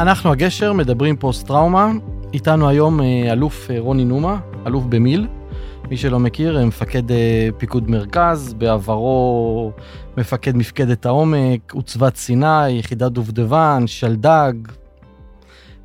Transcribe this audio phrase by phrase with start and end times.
[0.00, 1.92] אנחנו הגשר, מדברים פוסט-טראומה.
[2.32, 5.26] איתנו היום אה, אלוף אה, רוני נומה, אלוף במיל.
[5.90, 7.02] מי שלא מכיר, אה, מפקד
[7.58, 9.72] פיקוד מרכז, בעברו
[10.16, 14.52] מפקד מפקדת העומק, עוצבת סיני, יחידת דובדבן, שלדג,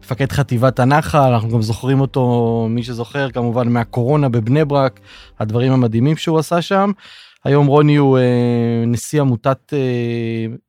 [0.04, 5.00] מפקד חטיבת הנחל, אנחנו גם זוכרים אותו, מי שזוכר, כמובן מהקורונה בבני ברק,
[5.40, 6.92] הדברים המדהימים שהוא עשה שם.
[7.46, 8.20] היום רוני הוא
[8.88, 9.74] נשיא עמותת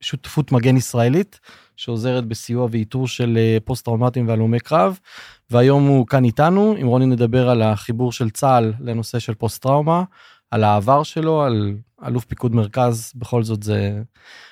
[0.01, 1.39] שותפות מגן ישראלית.
[1.77, 4.99] שעוזרת בסיוע ואיתור של אה, פוסט טראומטיים והלומי קרב.
[5.49, 10.03] והיום הוא כאן איתנו, עם רוני נדבר על החיבור של צה"ל לנושא של פוסט טראומה,
[10.51, 14.01] על העבר שלו, על אלוף פיקוד מרכז, בכל זאת זה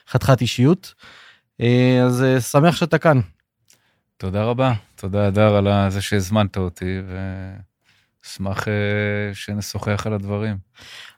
[0.09, 0.93] חתיכת אישיות.
[1.61, 3.19] אה, אז אה, שמח שאתה כאן.
[4.17, 6.97] תודה רבה, תודה אדר על זה שהזמנת אותי,
[8.25, 8.67] ואשמח
[9.33, 10.57] שנשוחח על הדברים.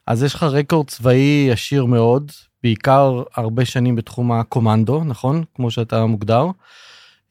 [0.06, 5.44] אז יש לך רקורד צבאי עשיר מאוד, בעיקר הרבה שנים בתחום הקומנדו, נכון?
[5.54, 6.46] כמו שאתה מוגדר.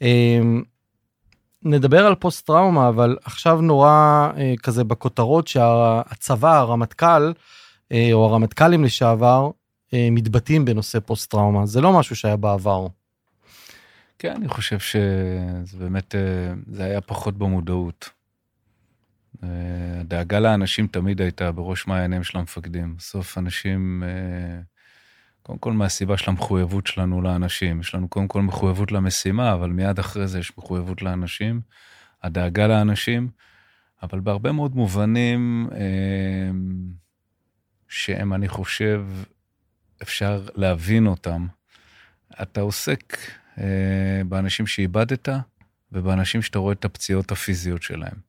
[0.02, 0.64] אמ,
[1.64, 7.34] נדבר על פוסט טראומה, אבל עכשיו נורא אה, כזה בכותרות שהצבא, הרמטכ"ל,
[7.92, 9.50] אה, או הרמטכ"לים לשעבר,
[9.94, 11.66] אה, מתבטאים בנושא פוסט טראומה.
[11.66, 12.88] זה לא משהו שהיה בעבר.
[14.20, 16.16] כן, אני חושב שזה באמת,
[16.68, 18.17] זה היה פחות במודעות.
[19.44, 22.96] הדאגה לאנשים תמיד הייתה בראש מעייניהם של המפקדים.
[22.98, 24.04] בסוף אנשים...
[25.48, 27.80] קודם כל מהסיבה של המחויבות שלנו לאנשים.
[27.80, 31.62] יש לנו קודם כל מחויבות למשימה, אבל מיד אחרי זה יש מחויבות לאנשים,
[32.24, 33.30] הדאגה לאנשים,
[34.04, 36.50] אבל בהרבה מאוד מובנים אה,
[37.88, 39.06] שהם, אני חושב,
[40.02, 41.48] אפשר להבין אותם.
[42.42, 43.18] אתה עוסק
[43.58, 45.30] אה, באנשים שאיבדת
[45.92, 48.27] ובאנשים שאתה רואה את הפציעות הפיזיות שלהם.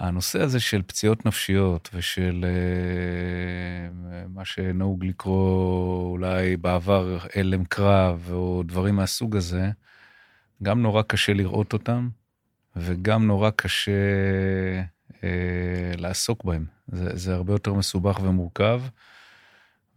[0.00, 8.62] הנושא הזה של פציעות נפשיות ושל uh, מה שנהוג לקרוא אולי בעבר הלם קרב או
[8.66, 9.70] דברים מהסוג הזה,
[10.62, 12.08] גם נורא קשה לראות אותם
[12.76, 13.92] וגם נורא קשה
[15.08, 15.14] uh,
[15.96, 16.64] לעסוק בהם.
[16.88, 18.82] זה, זה הרבה יותר מסובך ומורכב.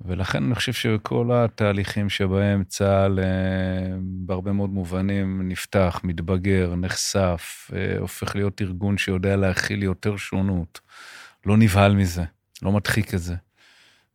[0.06, 8.00] ולכן אני חושב שכל התהליכים שבהם צה"ל אה, בהרבה מאוד מובנים נפתח, מתבגר, נחשף, אה,
[8.00, 10.80] הופך להיות ארגון שיודע להכיל יותר שונות,
[11.46, 12.24] לא נבהל מזה,
[12.62, 13.36] לא מדחיק את זה.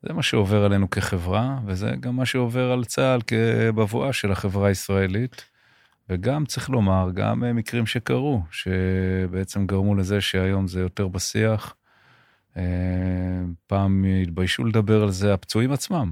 [0.03, 5.45] זה מה שעובר עלינו כחברה, וזה גם מה שעובר על צה"ל כבבואה של החברה הישראלית.
[6.11, 11.75] וגם, צריך לומר, גם אה, מקרים שקרו, שבעצם גרמו לזה שהיום זה יותר בשיח.
[12.59, 16.11] אה, פעם התביישו לדבר על זה הפצועים עצמם.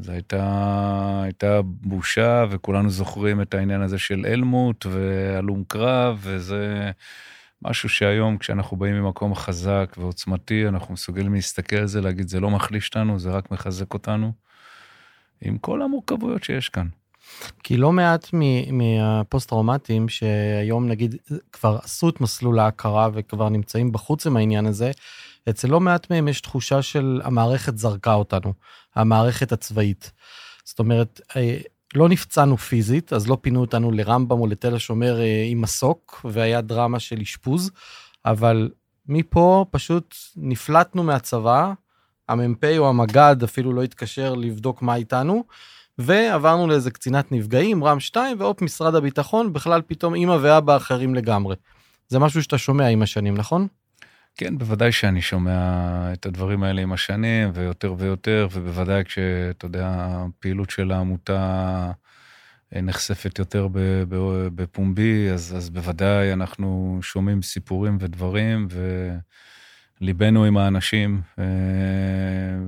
[0.00, 6.90] זה הייתה, הייתה בושה, וכולנו זוכרים את העניין הזה של אלמוט והלום קרב, וזה
[7.62, 12.50] משהו שהיום, כשאנחנו באים ממקום חזק ועוצמתי, אנחנו מסוגלים להסתכל על זה, להגיד, זה לא
[12.50, 14.32] מחליש אותנו, זה רק מחזק אותנו,
[15.40, 16.88] עם כל המורכבויות שיש כאן.
[17.62, 18.28] כי לא מעט
[18.72, 21.14] מהפוסט-טראומטיים שהיום נגיד
[21.52, 24.90] כבר עשו את מסלול ההכרה וכבר נמצאים בחוץ עם העניין הזה,
[25.50, 28.52] אצל לא מעט מהם יש תחושה של המערכת זרקה אותנו,
[28.94, 30.12] המערכת הצבאית.
[30.64, 31.58] זאת אומרת, אה,
[31.94, 36.60] לא נפצענו פיזית, אז לא פינו אותנו לרמב"ם או לתל השומר אה, עם מסוק, והיה
[36.60, 37.70] דרמה של אשפוז,
[38.24, 38.70] אבל
[39.08, 41.72] מפה פשוט נפלטנו מהצבא,
[42.28, 45.44] המ"פ או המג"ד אפילו לא התקשר לבדוק מה איתנו,
[46.00, 51.56] ועברנו לאיזה קצינת נפגעים, רם 2, והופ, משרד הביטחון, בכלל פתאום אימא ואבא אחרים לגמרי.
[52.08, 53.66] זה משהו שאתה שומע עם השנים, נכון?
[54.36, 55.52] כן, בוודאי שאני שומע
[56.12, 61.90] את הדברים האלה עם השנים, ויותר ויותר, ובוודאי כשאתה יודע, הפעילות של העמותה
[62.72, 63.68] נחשפת יותר
[64.54, 68.68] בפומבי, אז, אז בוודאי אנחנו שומעים סיפורים ודברים,
[70.00, 71.20] וליבנו עם האנשים,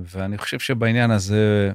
[0.05, 1.71] ואני חושב שבעניין הזה,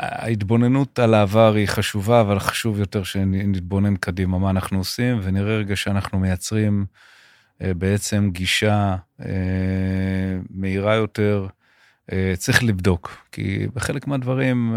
[0.00, 5.76] ההתבוננות על העבר היא חשובה, אבל חשוב יותר שנתבונן קדימה מה אנחנו עושים, ונראה רגע
[5.76, 6.86] שאנחנו מייצרים
[7.62, 11.46] אה, בעצם גישה אה, מהירה יותר.
[12.12, 14.76] אה, צריך לבדוק, כי בחלק מהדברים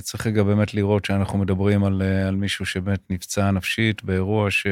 [0.00, 4.66] צריך רגע באמת לראות שאנחנו מדברים על, על מישהו שבאמת נפצע נפשית באירוע ש,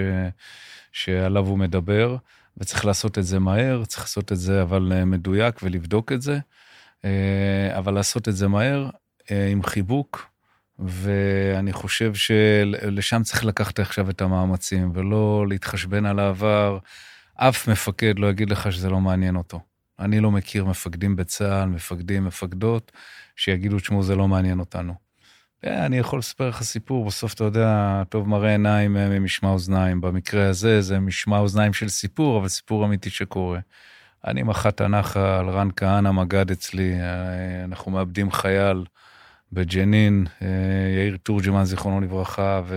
[0.92, 2.16] שעליו הוא מדבר,
[2.58, 6.38] וצריך לעשות את זה מהר, צריך לעשות את זה אבל מדויק ולבדוק את זה,
[7.78, 8.90] אבל לעשות את זה מהר.
[9.30, 10.30] אה, עם חיבוק,
[10.78, 16.78] ואני חושב שלשם צריך לקחת עכשיו את המאמצים, ולא להתחשבן על העבר.
[17.34, 19.60] אף מפקד לא יגיד לך שזה לא מעניין אותו.
[19.98, 22.92] אני לא מכיר מפקדים בצה"ל, מפקדים, מפקדות,
[23.36, 24.94] שיגידו, תשמעו, זה לא מעניין אותנו.
[25.64, 30.00] אה, אני יכול לספר לך סיפור, בסוף אתה יודע, טוב מראה עיניים ממשמע אוזניים.
[30.00, 33.60] במקרה הזה זה משמע אוזניים של סיפור, אבל סיפור אמיתי שקורה.
[34.26, 36.94] אני מח"ט הנחל, רן כהנא מג"ד אצלי,
[37.64, 38.84] אנחנו מאבדים חייל
[39.52, 40.26] בג'נין,
[40.96, 42.76] יאיר תורג'מן, זיכרונו לברכה, ו...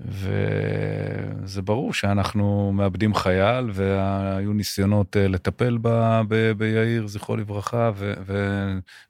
[0.00, 5.88] וזה ברור שאנחנו מאבדים חייל, והיו ניסיונות אה, לטפל ב...
[6.28, 6.52] ב...
[6.52, 8.14] ביאיר, זכרו לברכה, ו...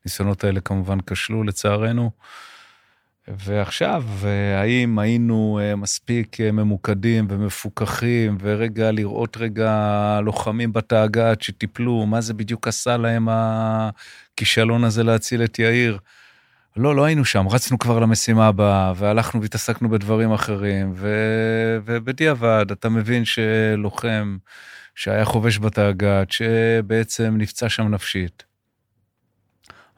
[0.04, 2.10] וניסיונות האלה כמובן כשלו לצערנו.
[3.36, 4.04] ועכשיו,
[4.56, 12.34] האם היינו אה, מספיק אה, ממוקדים ומפוקחים, ורגע לראות רגע לוחמים בתאג"ד שטיפלו, מה זה
[12.34, 15.98] בדיוק עשה להם הכישלון הזה להציל את יאיר?
[16.76, 21.08] לא, לא היינו שם, רצנו כבר למשימה הבאה, והלכנו והתעסקנו בדברים אחרים, ו...
[21.84, 24.36] ובדיעבד אתה מבין שלוחם
[24.94, 28.47] שהיה חובש בתאג"ד, שבעצם נפצע שם נפשית.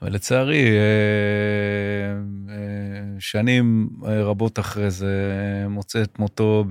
[0.03, 2.13] ולצערי, אה,
[2.51, 5.17] אה, שנים רבות אחרי זה,
[5.69, 6.65] מוצא את מותו,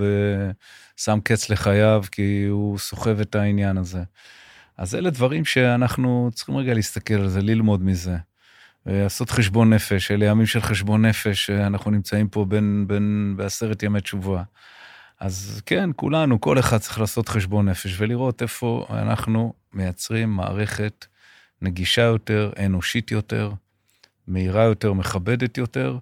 [0.97, 4.03] שם קץ לחייו, כי הוא סוחב את העניין הזה.
[4.77, 8.17] אז אלה דברים שאנחנו צריכים רגע להסתכל על זה, ללמוד מזה.
[8.85, 14.01] לעשות חשבון נפש, אלה ימים של חשבון נפש, אנחנו נמצאים פה בין, בין, בעשרת ימי
[14.01, 14.43] תשובה.
[15.19, 21.05] אז כן, כולנו, כל אחד צריך לעשות חשבון נפש ולראות איפה אנחנו מייצרים מערכת
[21.61, 23.51] נגישה יותר, אנושית יותר,
[24.27, 25.97] מהירה יותר, מכבדת יותר,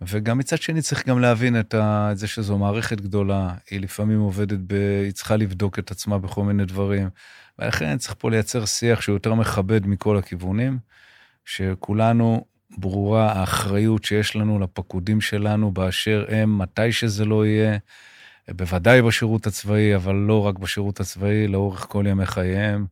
[0.00, 4.20] וגם מצד שני צריך גם להבין את, ה, את זה שזו מערכת גדולה, היא לפעמים
[4.20, 4.72] עובדת, ב,
[5.04, 7.08] היא צריכה לבדוק את עצמה בכל מיני דברים,
[7.58, 10.78] ולכן צריך פה לייצר שיח שהוא יותר מכבד מכל הכיוונים.
[11.44, 12.44] שכולנו
[12.78, 17.78] ברורה האחריות שיש לנו לפקודים שלנו באשר הם, מתי שזה לא יהיה,
[18.48, 22.86] בוודאי בשירות הצבאי, אבל לא רק בשירות הצבאי, לאורך כל ימי חייהם,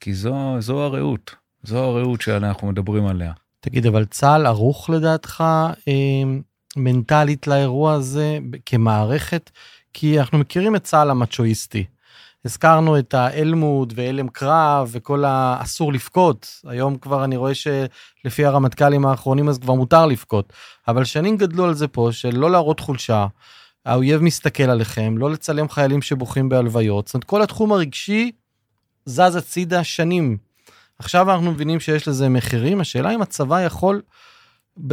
[0.00, 3.32] כי זו, זו הרעות, זו הרעות שאנחנו מדברים עליה.
[3.60, 5.44] תגיד, אבל צה"ל ערוך לדעתך
[5.88, 5.94] אה,
[6.76, 9.50] מנטלית לאירוע הזה כמערכת?
[9.92, 11.84] כי אנחנו מכירים את צה"ל המצ'ואיסטי.
[12.44, 16.60] הזכרנו את האלמוד והלם קרב וכל האסור לבכות.
[16.66, 20.52] היום כבר אני רואה שלפי הרמטכ"לים האחרונים אז כבר מותר לבכות.
[20.88, 23.26] אבל שנים גדלו על זה פה של לא להראות חולשה.
[23.84, 27.06] האויב מסתכל עליכם, לא לצלם חיילים שבוכים בהלוויות.
[27.06, 28.32] זאת אומרת, כל התחום הרגשי
[29.06, 30.47] זז הצידה שנים.
[30.98, 34.02] עכשיו אנחנו מבינים שיש לזה מחירים, השאלה אם הצבא יכול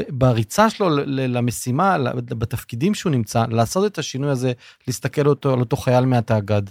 [0.09, 4.53] בריצה שלו למשימה, בתפקידים שהוא נמצא, לעשות את השינוי הזה,
[4.87, 6.61] להסתכל אותו על אותו חייל מהתאג"ד.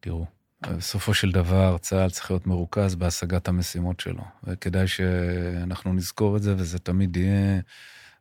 [0.00, 0.26] תראו,
[0.62, 6.54] בסופו של דבר צה"ל צריך להיות מרוכז בהשגת המשימות שלו, וכדאי שאנחנו נזכור את זה,
[6.58, 7.60] וזה תמיד יהיה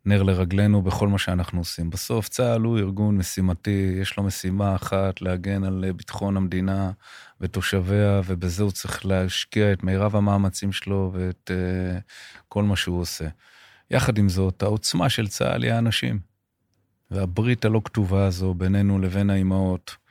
[0.05, 1.89] נר לרגלינו בכל מה שאנחנו עושים.
[1.89, 6.91] בסוף צה"ל הוא ארגון משימתי, יש לו משימה אחת, להגן על ביטחון המדינה
[7.41, 12.01] ותושביה, ובזה הוא צריך להשקיע את מירב המאמצים שלו ואת uh,
[12.49, 13.27] כל מה שהוא עושה.
[13.91, 16.19] יחד עם זאת, העוצמה של צה"ל היא האנשים.
[17.11, 20.04] והברית הלא כתובה הזו בינינו לבין האימהות, אה,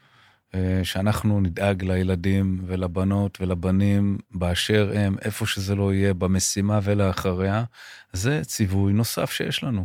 [0.83, 7.65] שאנחנו נדאג לילדים ולבנות ולבנים באשר הם, איפה שזה לא יהיה, במשימה ולאחריה,
[8.13, 9.85] זה ציווי נוסף שיש לנו.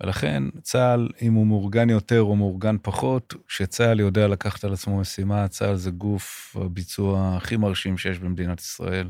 [0.00, 5.48] ולכן צה"ל, אם הוא מאורגן יותר או מאורגן פחות, כשצה"ל יודע לקחת על עצמו משימה,
[5.48, 9.08] צה"ל זה גוף הביצוע הכי מרשים שיש במדינת ישראל.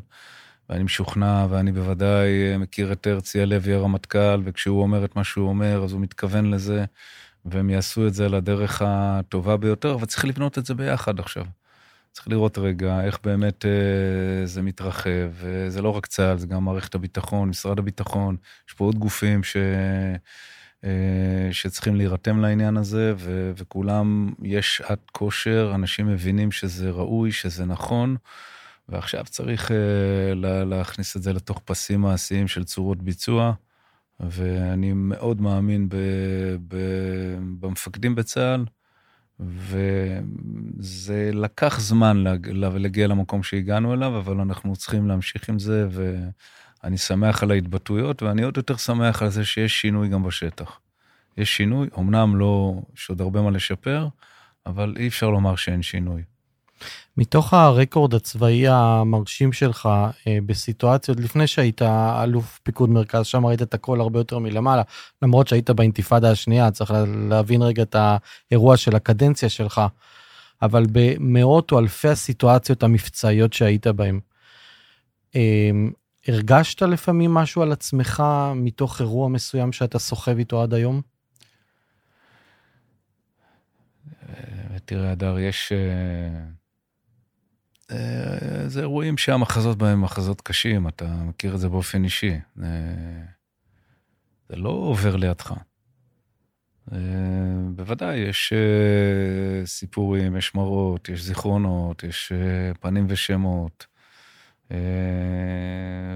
[0.69, 5.85] ואני משוכנע, ואני בוודאי מכיר את הרצי הלוי הרמטכ"ל, וכשהוא אומר את מה שהוא אומר,
[5.85, 6.85] אז הוא מתכוון לזה.
[7.45, 11.45] והם יעשו את זה לדרך הטובה ביותר, אבל צריך לבנות את זה ביחד עכשיו.
[12.13, 16.95] צריך לראות רגע איך באמת אה, זה מתרחב, וזה לא רק צה"ל, זה גם מערכת
[16.95, 18.37] הביטחון, משרד הביטחון,
[18.69, 19.57] יש פה עוד גופים ש...
[20.85, 23.53] אה, שצריכים להירתם לעניין הזה, ו...
[23.57, 28.17] וכולם, יש שעת כושר, אנשים מבינים שזה ראוי, שזה נכון,
[28.89, 30.65] ועכשיו צריך אה, לה...
[30.65, 33.53] להכניס את זה לתוך פסים מעשיים של צורות ביצוע.
[34.21, 35.97] ואני מאוד מאמין ב,
[36.69, 36.77] ב,
[37.61, 38.65] במפקדים בצה"ל,
[39.41, 47.43] וזה לקח זמן להגיע למקום שהגענו אליו, אבל אנחנו צריכים להמשיך עם זה, ואני שמח
[47.43, 50.81] על ההתבטאויות, ואני עוד יותר שמח על זה שיש שינוי גם בשטח.
[51.37, 54.09] יש שינוי, אמנם לא, יש עוד הרבה מה לשפר,
[54.67, 56.23] אבל אי אפשר לומר שאין שינוי.
[57.17, 59.89] מתוך הרקורד הצבאי המרשים שלך
[60.27, 61.83] אה, בסיטואציות לפני שהיית
[62.23, 64.83] אלוף פיקוד מרכז שם ראית את הכל הרבה יותר מלמעלה
[65.23, 66.95] למרות שהיית באינתיפאדה השנייה צריך
[67.31, 69.81] להבין רגע את האירוע של הקדנציה שלך
[70.63, 74.21] אבל במאות או אלפי הסיטואציות המבצעיות שהיית בהם.
[75.37, 75.71] אה,
[76.29, 78.23] הרגשת לפעמים משהו על עצמך
[78.55, 81.01] מתוך אירוע מסוים שאתה סוחב איתו עד היום?
[84.29, 85.73] אה, תראה, אדר, יש...
[85.73, 86.59] אה,
[88.67, 92.35] זה אירועים שהמחזות בהם מחזות קשים, אתה מכיר את זה באופן אישי.
[92.57, 92.67] זה,
[94.49, 95.55] זה לא עובר לידך.
[97.75, 98.53] בוודאי, יש
[99.65, 102.33] סיפורים, יש מראות, יש זיכרונות, יש
[102.81, 103.87] פנים ושמות.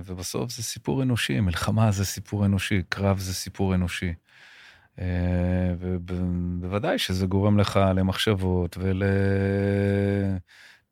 [0.05, 4.14] ובסוף זה סיפור אנושי, מלחמה זה סיפור אנושי, קרב זה סיפור אנושי.
[5.79, 8.76] ובוודאי שזה גורם לך למחשבות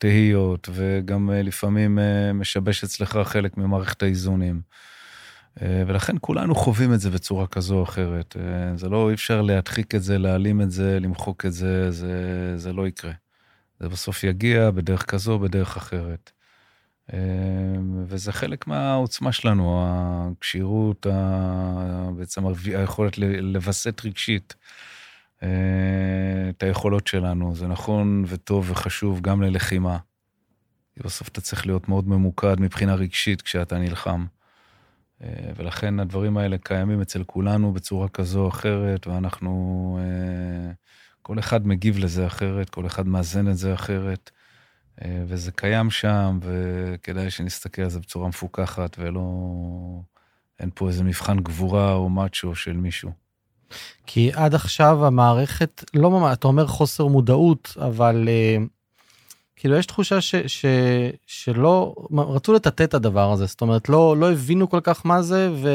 [0.04, 1.98] ולתהיות, וגם לפעמים
[2.34, 4.60] משבש אצלך חלק ממערכת האיזונים.
[5.62, 8.36] ולכן כולנו חווים את זה בצורה כזו או אחרת.
[8.74, 12.72] זה לא, אי אפשר להדחיק את זה, להעלים את זה, למחוק את זה, זה, זה
[12.72, 13.12] לא יקרה.
[13.80, 16.30] זה בסוף יגיע בדרך כזו, בדרך אחרת.
[18.06, 21.06] וזה חלק מהעוצמה שלנו, הכשירות,
[22.16, 24.54] בעצם היכולת לווסת רגשית
[26.50, 27.54] את היכולות שלנו.
[27.54, 29.98] זה נכון וטוב וחשוב גם ללחימה.
[30.96, 34.26] בסוף אתה צריך להיות מאוד ממוקד מבחינה רגשית כשאתה נלחם.
[35.56, 39.98] ולכן הדברים האלה קיימים אצל כולנו בצורה כזו או אחרת, ואנחנו,
[41.22, 44.30] כל אחד מגיב לזה אחרת, כל אחד מאזן את זה אחרת.
[45.04, 49.22] אה, וזה קיים שם, וכדאי שנסתכל על זה בצורה מפוקחת, ולא...
[50.60, 53.10] אין פה איזה מבחן גבורה או מאצ'ו של מישהו.
[54.06, 58.68] כי עד עכשיו המערכת, לא ממש, אתה אומר חוסר מודעות, אבל uh,
[59.56, 60.66] כאילו יש תחושה ש, ש,
[61.26, 65.50] שלא, רצו לטאטא את הדבר הזה, זאת אומרת, לא, לא הבינו כל כך מה זה,
[65.54, 65.68] ו,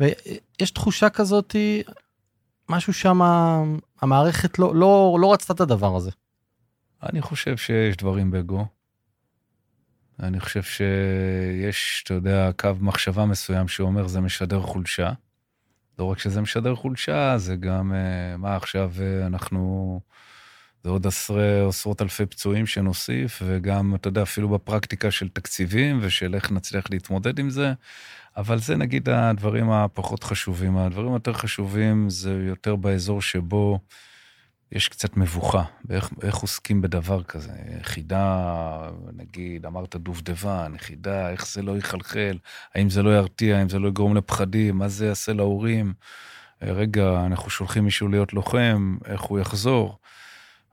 [0.00, 1.56] ויש תחושה כזאת,
[2.68, 3.20] משהו שם,
[4.02, 6.10] המערכת לא, לא, לא רצתה את הדבר הזה.
[7.02, 8.66] אני חושב שיש דברים בגו.
[10.22, 15.12] אני חושב שיש, אתה יודע, קו מחשבה מסוים שאומר זה משדר חולשה.
[16.00, 20.00] לא רק שזה משדר חולשה, זה גם, אה, מה עכשיו אה, אנחנו,
[20.84, 26.34] זה עוד עשרה, עשרות אלפי פצועים שנוסיף, וגם, אתה יודע, אפילו בפרקטיקה של תקציבים ושל
[26.34, 27.72] איך נצליח להתמודד עם זה.
[28.36, 30.76] אבל זה נגיד הדברים הפחות חשובים.
[30.76, 33.78] הדברים היותר חשובים זה יותר באזור שבו
[34.72, 37.52] יש קצת מבוכה באיך עוסקים בדבר כזה.
[37.82, 42.38] חידה, נגיד, אמרת דובדבן, חידה, איך זה לא יחלחל,
[42.74, 45.92] האם זה לא ירתיע, האם זה לא יגרום לפחדים, מה זה יעשה להורים.
[46.62, 49.98] רגע, אנחנו שולחים מישהו להיות לוחם, איך הוא יחזור.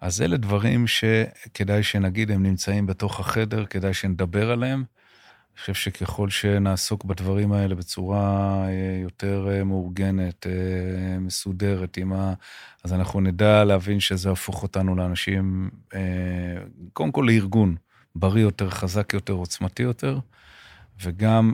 [0.01, 4.83] אז אלה דברים שכדאי שנגיד, הם נמצאים בתוך החדר, כדאי שנדבר עליהם.
[5.57, 12.33] אני חושב שככל שנעסוק בדברים האלה בצורה אה, יותר אה, מאורגנת, אה, מסודרת, ה...
[12.83, 15.69] אז אנחנו נדע להבין שזה יהפוך אותנו לאנשים,
[16.93, 17.75] קודם כל לארגון
[18.15, 20.19] בריא יותר, חזק יותר, עוצמתי יותר,
[21.03, 21.53] וגם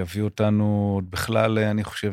[0.00, 2.12] יביא אותנו, בכלל, אני חושב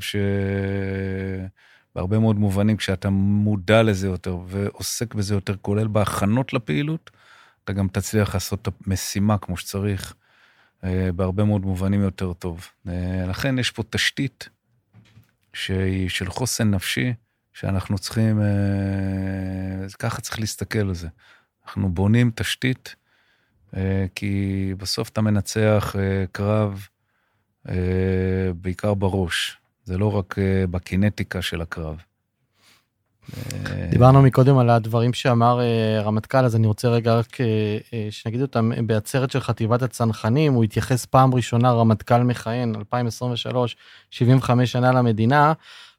[1.96, 7.12] שבהרבה מאוד מובנים, כשאתה מודע לזה יותר ועוסק בזה יותר, כולל בהכנות לפעילות,
[7.64, 10.14] אתה גם תצליח לעשות את המשימה כמו שצריך.
[10.84, 12.68] אה, בהרבה מאוד מובנים יותר טוב.
[12.88, 14.50] אה, לכן יש פה תשתית
[15.54, 17.14] שהיא של חוסן נפשי,
[17.54, 21.08] שאנחנו צריכים, אה, ככה צריך להסתכל על זה.
[21.66, 22.96] אנחנו בונים תשתית,
[24.16, 25.96] כי בסוף אתה מנצח
[26.32, 26.88] קרב
[28.56, 30.36] בעיקר בראש, זה לא רק
[30.72, 32.04] בקינטיקה של הקרב.
[33.90, 37.46] דיברנו מקודם על הדברים שאמר אה, רמטכ"ל, אז אני רוצה רגע רק אה,
[37.94, 38.72] אה, שנגיד אותם.
[38.88, 43.76] בעצרת של חטיבת הצנחנים, הוא התייחס פעם ראשונה, רמטכ"ל מכהן, 2023,
[44.12, 45.54] 75 שנה למדינה.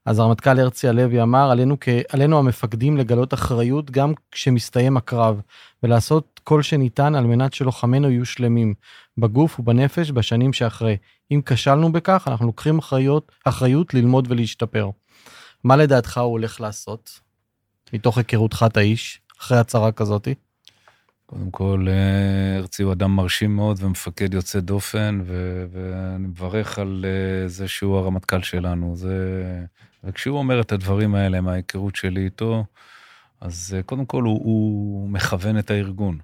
[0.07, 1.89] אז הרמטכ"ל הרצי הלוי אמר, עלינו, כ...
[2.09, 5.41] עלינו המפקדים לגלות אחריות גם כשמסתיים הקרב,
[5.83, 8.75] ולעשות כל שניתן על מנת שלוחמינו יהיו שלמים,
[9.19, 10.97] בגוף ובנפש בשנים שאחרי.
[11.31, 14.91] אם כשלנו בכך, אנחנו לוקחים אחריות, אחריות ללמוד ולהשתפר.
[15.65, 17.21] מה לדעתך הוא הולך לעשות,
[17.93, 20.35] מתוך היכרותך את האיש, אחרי הצהרה כזאתי?
[21.27, 27.05] קודם כל, אה, הרצי הוא אדם מרשים מאוד ומפקד יוצא דופן, ו- ואני מברך על
[27.05, 28.97] אה, זה שהוא הרמטכ"ל שלנו.
[28.97, 29.65] זה...
[30.05, 32.65] וכשהוא אומר את הדברים האלה מההיכרות שלי איתו,
[33.41, 36.19] אז אה, קודם כל הוא, הוא מכוון את הארגון.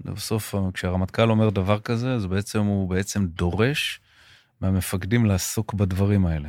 [0.00, 4.00] בסוף, כשהרמטכ"ל אומר דבר כזה, אז בעצם הוא בעצם דורש
[4.60, 6.48] מהמפקדים לעסוק בדברים האלה.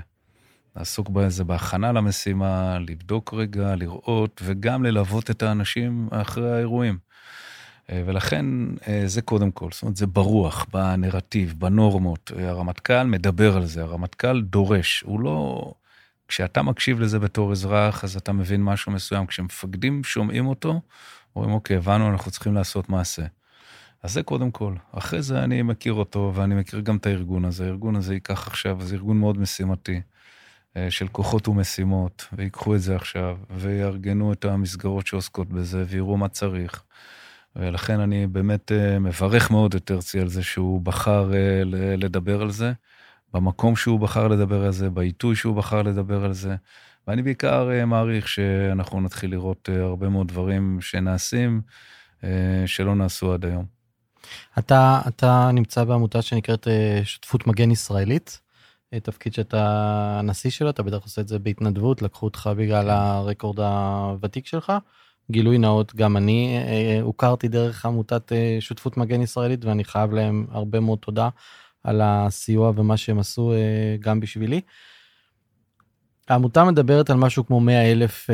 [0.76, 6.98] לעסוק בזה בהכנה למשימה, לבדוק רגע, לראות, וגם ללוות את האנשים אחרי האירועים.
[7.90, 8.46] אה, ולכן
[8.88, 12.32] אה, זה קודם כל, זאת אומרת, זה ברוח, בנרטיב, בנורמות.
[12.38, 15.02] אה, הרמטכ"ל מדבר על זה, הרמטכ"ל דורש.
[15.02, 15.74] הוא לא...
[16.28, 19.26] כשאתה מקשיב לזה בתור אזרח, אז אתה מבין משהו מסוים.
[19.26, 20.82] כשמפקדים שומעים אותו,
[21.36, 23.26] אומרים, אוקיי, הבנו, אנחנו צריכים לעשות מעשה.
[24.04, 24.74] אז זה קודם כל.
[24.92, 27.66] אחרי זה אני מכיר אותו, ואני מכיר גם את הארגון הזה.
[27.66, 30.02] הארגון הזה ייקח עכשיו, זה ארגון מאוד משימתי.
[30.78, 36.28] אה, של כוחות ומשימות, ויקחו את זה עכשיו, ויארגנו את המסגרות שעוסקות בזה, ויראו מה
[36.28, 36.84] צריך.
[37.56, 41.64] ולכן אני באמת אה, מברך מאוד את הרצי על זה שהוא בחר אה,
[41.98, 42.74] לדבר על זה,
[43.34, 46.56] במקום שהוא בחר לדבר על זה, בעיתוי שהוא בחר לדבר על זה,
[47.08, 51.62] ואני בעיקר מעריך שאנחנו נתחיל לראות הרבה מאוד דברים שנעשים,
[52.66, 53.66] שלא נעשו עד היום.
[54.60, 56.68] אתה, אתה נמצא בעמותה שנקראת
[57.04, 58.40] שותפות מגן ישראלית,
[59.04, 59.62] תפקיד שאתה
[60.20, 64.74] הנשיא שלו, אתה בטח עושה את זה בהתנדבות, לקחו אותך בגלל הרקורד הוותיק שלך.
[65.32, 70.46] גילוי נאות, גם אני אה, הוכרתי דרך עמותת אה, שותפות מגן ישראלית ואני חייב להם
[70.52, 71.30] הרבה מאוד תודה
[71.84, 74.62] על הסיוע ומה שהם עשו אה, גם בשבילי.
[76.30, 78.30] העמותה מדברת על משהו כמו 100 אלף,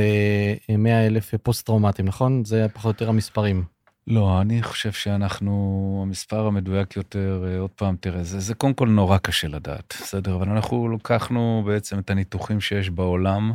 [0.77, 2.45] 100 אלף פוסט טראומטיים, נכון?
[2.45, 3.63] זה פחות או יותר המספרים.
[4.07, 9.17] לא, אני חושב שאנחנו, המספר המדויק יותר, עוד פעם, תראה, זה, זה קודם כל נורא
[9.17, 10.35] קשה לדעת, בסדר?
[10.35, 13.53] אבל אנחנו לקחנו בעצם את הניתוחים שיש בעולם,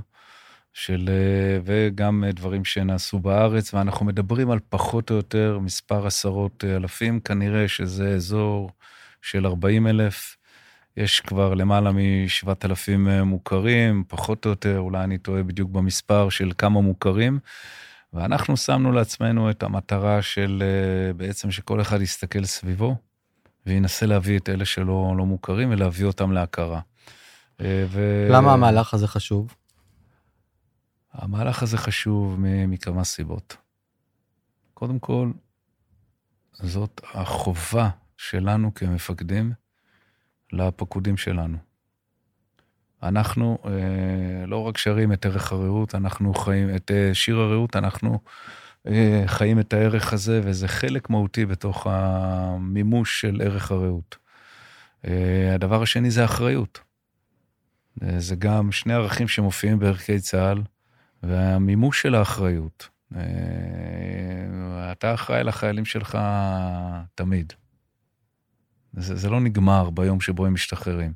[0.76, 6.64] של, אה, וגם אה, דברים שנעשו בארץ, ואנחנו מדברים על פחות או יותר מספר עשרות
[6.64, 8.70] אה, אלפים, כנראה שזה אזור
[9.22, 10.36] של 40 אלף.
[10.96, 16.80] יש כבר למעלה מ-7,000 מוכרים, פחות או יותר, אולי אני טועה בדיוק במספר של כמה
[16.80, 17.38] מוכרים.
[18.12, 20.62] ואנחנו שמנו לעצמנו את המטרה של
[21.16, 22.96] בעצם שכל אחד יסתכל סביבו
[23.66, 26.80] וינסה להביא את אלה שלא לא מוכרים ולהביא אותם להכרה.
[27.60, 28.26] ו...
[28.30, 29.54] למה המהלך הזה חשוב?
[31.12, 33.56] המהלך הזה חשוב מכמה סיבות.
[34.74, 35.30] קודם כל,
[36.52, 39.52] זאת החובה שלנו כמפקדים
[40.52, 41.58] לפקודים שלנו.
[43.02, 48.18] אנחנו אה, לא רק שרים את ערך הרעות, אנחנו חיים את אה, שיר הרעות, אנחנו
[48.86, 54.16] אה, חיים את הערך הזה, וזה חלק מהותי בתוך המימוש של ערך הרעות.
[55.06, 56.80] אה, הדבר השני זה אחריות.
[58.02, 60.62] אה, זה גם שני ערכים שמופיעים בערכי צה"ל,
[61.22, 62.88] והמימוש של האחריות.
[63.16, 63.22] אה,
[64.92, 66.18] אתה אחראי לחיילים שלך
[67.14, 67.52] תמיד.
[68.92, 71.12] זה, זה לא נגמר ביום שבו הם משתחררים.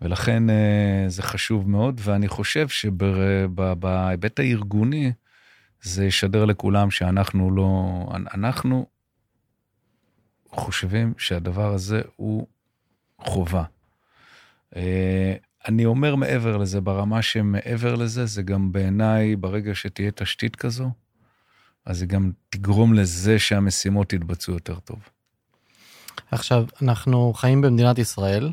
[0.00, 5.12] ולכן אה, זה חשוב מאוד, ואני חושב שבהיבט הארגוני,
[5.82, 8.06] זה ישדר לכולם שאנחנו לא...
[8.34, 8.86] אנחנו
[10.52, 12.46] חושבים שהדבר הזה הוא
[13.18, 13.64] חובה.
[14.76, 15.34] אה,
[15.68, 20.90] אני אומר מעבר לזה, ברמה שמעבר לזה, זה גם בעיניי, ברגע שתהיה תשתית כזו,
[21.86, 24.98] אז זה גם תגרום לזה שהמשימות יתבצעו יותר טוב.
[26.30, 28.50] עכשיו, אנחנו חיים במדינת ישראל.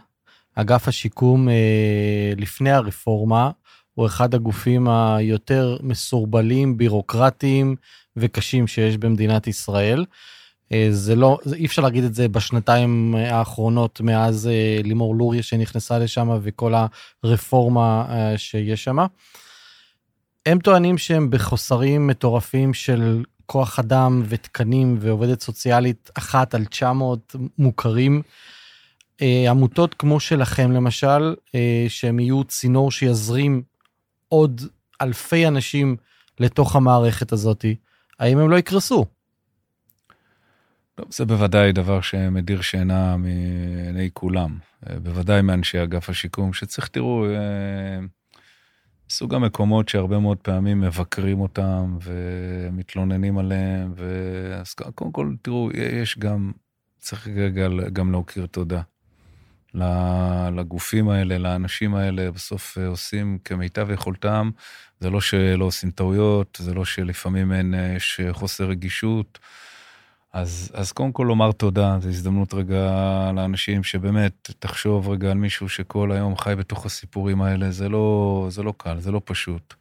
[0.60, 3.52] אגף השיקום אה, לפני הרפורמה
[3.93, 7.76] הוא אחד הגופים היותר מסורבלים, בירוקרטיים
[8.15, 10.06] וקשים שיש במדינת ישראל.
[10.72, 16.00] אה, זה לא, אי אפשר להגיד את זה בשנתיים האחרונות מאז אה, לימור לוריה שנכנסה
[16.00, 16.74] לשם וכל
[17.24, 18.06] הרפורמה
[18.38, 18.98] שיש שם.
[20.46, 28.22] הם טוענים שהם בחוסרים מטורפים של כוח אדם ותקנים ועובדת סוציאלית אחת על 900 מוכרים.
[29.49, 31.36] עמותות כמו שלכם למשל,
[31.88, 33.62] שהם יהיו צינור שיזרים
[34.30, 34.62] עוד
[35.01, 35.95] אלפי אנשים
[36.39, 37.75] לתוך המערכת הזאתי,
[38.19, 39.06] האם הם לא יקרסו?
[40.97, 44.58] לא, זה בוודאי דבר שמדיר שינה מעיני כולם,
[44.89, 47.99] אה, בוודאי מאנשי אגף השיקום, שצריך, תראו, אה,
[49.10, 53.93] סוג המקומות שהרבה מאוד פעמים מבקרים אותם ומתלוננים עליהם,
[54.60, 56.51] אז קודם כל, תראו, יש גם,
[56.99, 58.82] צריך רגע גם להכיר תודה.
[60.55, 64.49] לגופים האלה, לאנשים האלה, בסוף אה, עושים כמיטב יכולתם.
[64.99, 69.39] זה לא שלא עושים טעויות, זה לא שלפעמים אין, יש חוסר רגישות.
[70.33, 72.91] אז, אז קודם כל לומר תודה, זו הזדמנות רגע
[73.35, 78.63] לאנשים שבאמת, תחשוב רגע על מישהו שכל היום חי בתוך הסיפורים האלה, זה לא, זה
[78.63, 79.73] לא קל, זה לא פשוט.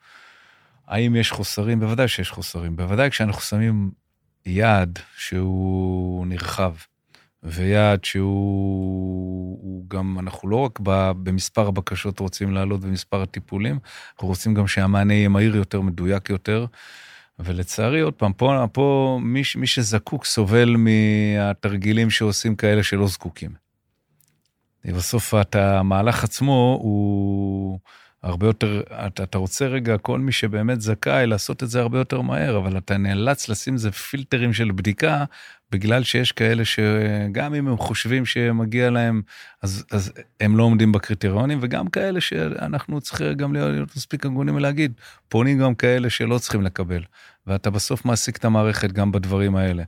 [0.87, 1.81] האם יש חוסרים?
[1.81, 2.77] בוודאי שיש חוסרים.
[2.77, 3.91] בוודאי כשאנחנו שמים
[4.47, 6.75] יעד שהוא נרחב,
[7.43, 10.79] ויעד שהוא גם, אנחנו לא רק
[11.23, 13.79] במספר הבקשות רוצים לעלות במספר הטיפולים,
[14.13, 16.67] אנחנו רוצים גם שהמענה יהיה מהיר יותר, מדויק יותר.
[17.39, 23.51] ולצערי, עוד פעם, פה, פה מי, מי שזקוק סובל מהתרגילים שעושים כאלה שלא זקוקים.
[24.85, 27.79] בסוף המהלך עצמו הוא
[28.23, 32.21] הרבה יותר, אתה, אתה רוצה רגע, כל מי שבאמת זכאי, לעשות את זה הרבה יותר
[32.21, 35.25] מהר, אבל אתה נאלץ לשים איזה פילטרים של בדיקה,
[35.73, 39.23] בגלל שיש כאלה שגם אם הם חושבים שמגיע להם,
[39.63, 44.93] אז, אז הם לא עומדים בקריטריונים, וגם כאלה שאנחנו צריכים גם להיות מספיק הגונים ולהגיד,
[45.29, 47.03] פונים גם כאלה שלא צריכים לקבל.
[47.47, 49.83] ואתה בסוף מעסיק את המערכת גם בדברים האלה.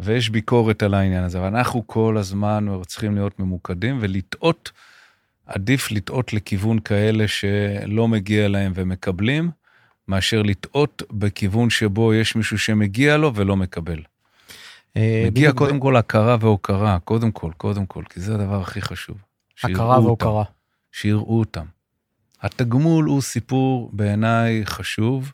[0.00, 4.70] ויש ביקורת על העניין הזה, ואנחנו כל הזמן צריכים להיות ממוקדים ולטעות,
[5.48, 9.50] עדיף לטעות לכיוון כאלה שלא מגיע להם ומקבלים,
[10.08, 14.02] מאשר לטעות בכיוון שבו יש מישהו שמגיע לו ולא מקבל.
[14.96, 19.16] אה, מגיע קודם כל הכרה והוקרה, קודם כל, קודם כל, כי זה הדבר הכי חשוב.
[19.64, 20.44] הכרה והוקרה.
[20.92, 21.64] שיראו אותם.
[22.42, 25.32] התגמול הוא סיפור בעיניי חשוב,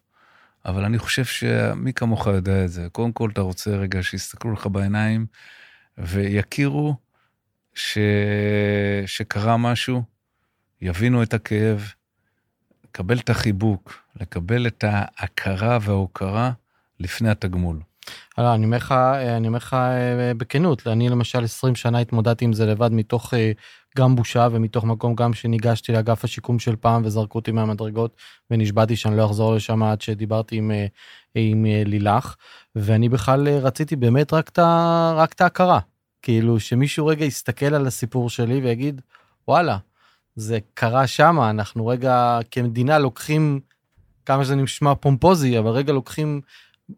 [0.65, 2.87] אבל אני חושב שמי כמוך יודע את זה.
[2.93, 5.27] קודם כל, אתה רוצה רגע שיסתכלו לך בעיניים
[5.99, 6.97] ויכירו
[7.75, 7.99] ש...
[9.07, 10.03] שקרה משהו,
[10.81, 11.93] יבינו את הכאב,
[12.85, 16.51] לקבל את החיבוק, לקבל את ההכרה וההוקרה
[17.01, 17.81] לפני התגמול.
[18.39, 18.93] לא, אני אומר לך,
[19.37, 23.53] אני אומר לך אה, בכנות, אני למשל 20 שנה התמודדתי עם זה לבד מתוך אה,
[23.99, 28.17] גם בושה ומתוך מקום גם שניגשתי לאגף השיקום של פעם וזרקו אותי מהמדרגות
[28.51, 30.87] ונשבעתי שאני לא אחזור לשם עד שדיברתי עם, אה,
[31.35, 32.37] עם לילך
[32.77, 34.49] ואני בכלל רציתי באמת רק
[35.33, 35.79] את, ההכרה
[36.25, 39.01] כאילו שמישהו רגע יסתכל על הסיפור שלי ויגיד
[39.49, 39.79] וואלה
[40.37, 43.61] זה קרה שמה אנחנו רגע כמדינה לוקחים
[44.27, 46.41] כמה שזה נשמע פומפוזי אבל רגע לוקחים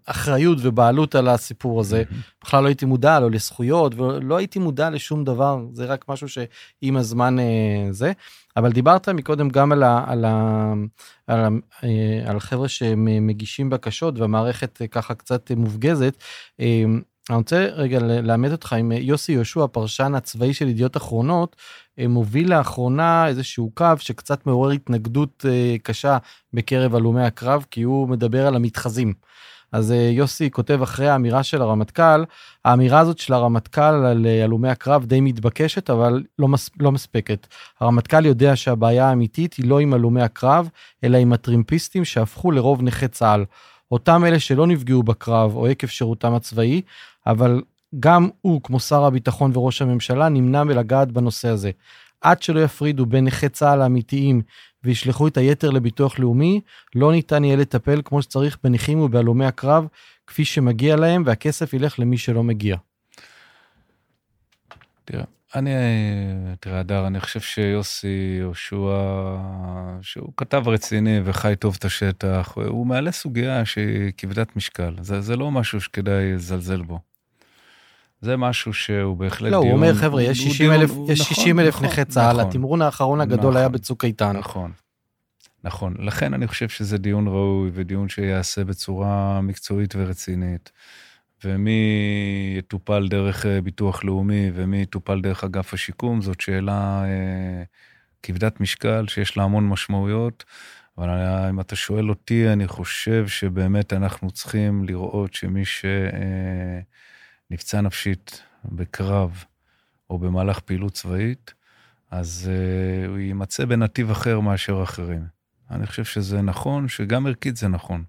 [0.06, 2.02] אחריות ובעלות על הסיפור הזה.
[2.44, 6.96] בכלל לא הייתי מודע לו לזכויות ולא הייתי מודע לשום דבר זה רק משהו שעם
[6.96, 8.12] הזמן אה, זה
[8.56, 10.72] אבל דיברת מקודם גם על ה, על ה,
[11.26, 11.48] על, ה,
[11.84, 16.22] אה, על חבר'ה שמגישים בקשות והמערכת אה, ככה קצת מופגזת.
[17.30, 21.56] אני רוצה רגע לאמת אותך עם יוסי יהושע הפרשן הצבאי של ידיעות אחרונות
[21.98, 25.44] מוביל לאחרונה איזשהו קו שקצת מעורר התנגדות
[25.82, 26.18] קשה
[26.52, 29.14] בקרב הלומי הקרב כי הוא מדבר על המתחזים.
[29.72, 32.24] אז אה, יוסי כותב אחרי האמירה של הרמטכ"ל,
[32.64, 37.46] האמירה הזאת של הרמטכ"ל על אה, הלומי הקרב די מתבקשת, אבל לא, מס, לא מספקת.
[37.80, 40.68] הרמטכ"ל יודע שהבעיה האמיתית היא לא עם הלומי הקרב,
[41.04, 43.44] אלא עם הטרימפיסטים שהפכו לרוב נכי צה"ל.
[43.90, 46.82] אותם אלה שלא נפגעו בקרב או עקב שירותם הצבאי,
[47.26, 47.62] אבל
[48.00, 51.70] גם הוא, כמו שר הביטחון וראש הממשלה, נמנע מלגעת בנושא הזה.
[52.20, 54.42] עד שלא יפרידו בין נכי צה"ל האמיתיים
[54.84, 56.60] וישלחו את היתר לביטוח לאומי,
[56.94, 59.86] לא ניתן יהיה לטפל כמו שצריך בנכים ובהלומי הקרב,
[60.26, 62.76] כפי שמגיע להם, והכסף ילך למי שלא מגיע.
[65.04, 65.70] תראה, אני,
[66.60, 68.76] תראה, אדר, אני חושב שיוסי יהושע,
[70.02, 74.94] שהוא כתב רציני וחי טוב את השטח, הוא מעלה סוגיה שהיא כבדת משקל.
[75.00, 77.00] זה, זה לא משהו שכדאי לזלזל בו.
[78.20, 79.80] זה משהו שהוא בהחלט לא, דיון...
[79.80, 82.82] לא, הוא אומר, חבר'ה, יש 60 אלף, יש 60 אלף נכון, נכי צה"ל, נכון, התמרון
[82.82, 84.36] האחרון הגדול נכון, היה בצוק איתן.
[84.36, 84.72] נכון,
[85.64, 85.94] נכון.
[85.98, 90.72] לכן אני חושב שזה דיון ראוי ודיון שייעשה בצורה מקצועית ורצינית.
[91.44, 97.62] ומי יטופל דרך אה, ביטוח לאומי ומי יטופל דרך אגף השיקום, זאת שאלה אה,
[98.22, 100.44] כבדת משקל שיש לה המון משמעויות.
[100.98, 101.08] אבל
[101.50, 105.84] אם אתה שואל אותי, אני חושב שבאמת אנחנו צריכים לראות שמי ש...
[105.84, 106.80] אה,
[107.82, 109.44] נפשית בקרב
[110.10, 111.54] או במהלך פעילות צבאית,
[112.10, 112.50] אז
[113.08, 115.26] הוא יימצא בנתיב אחר מאשר אחרים.
[115.70, 118.04] אני חושב שזה נכון, שגם ערכית זה נכון.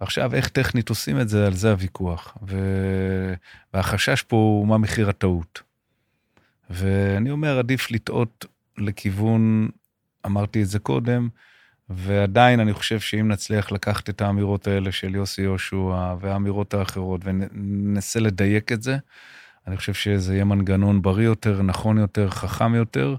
[0.00, 2.36] ועכשיו, איך טכנית עושים את זה, על זה הוויכוח.
[2.48, 2.56] ו...
[3.74, 5.62] והחשש פה הוא מה מחיר הטעות.
[6.70, 8.46] ואני אומר, עדיף לטעות
[8.78, 9.68] לכיוון,
[10.26, 11.28] אמרתי את זה קודם,
[11.88, 18.20] ועדיין אני חושב שאם נצליח לקחת את האמירות האלה של יוסי יהושע והאמירות האחרות וננסה
[18.20, 18.96] לדייק את זה,
[19.66, 23.16] אני חושב שזה יהיה מנגנון בריא יותר, נכון יותר, חכם יותר.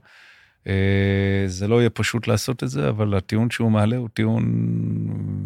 [0.67, 4.43] אה, זה לא יהיה פשוט לעשות את זה, אבל הטיעון שהוא מעלה הוא טיעון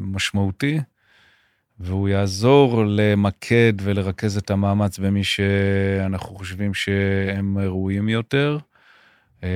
[0.02, 0.80] משמעותי,
[1.82, 8.58] והוא יעזור למקד ולרכז את המאמץ במי שאנחנו חושבים שהם ראויים יותר,
[9.44, 9.50] אה,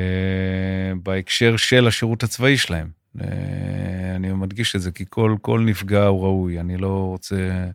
[1.03, 2.89] בהקשר של השירות הצבאי שלהם.
[3.21, 7.69] אה, אני מדגיש את זה, כי כל, כל נפגע הוא ראוי, אני לא רוצה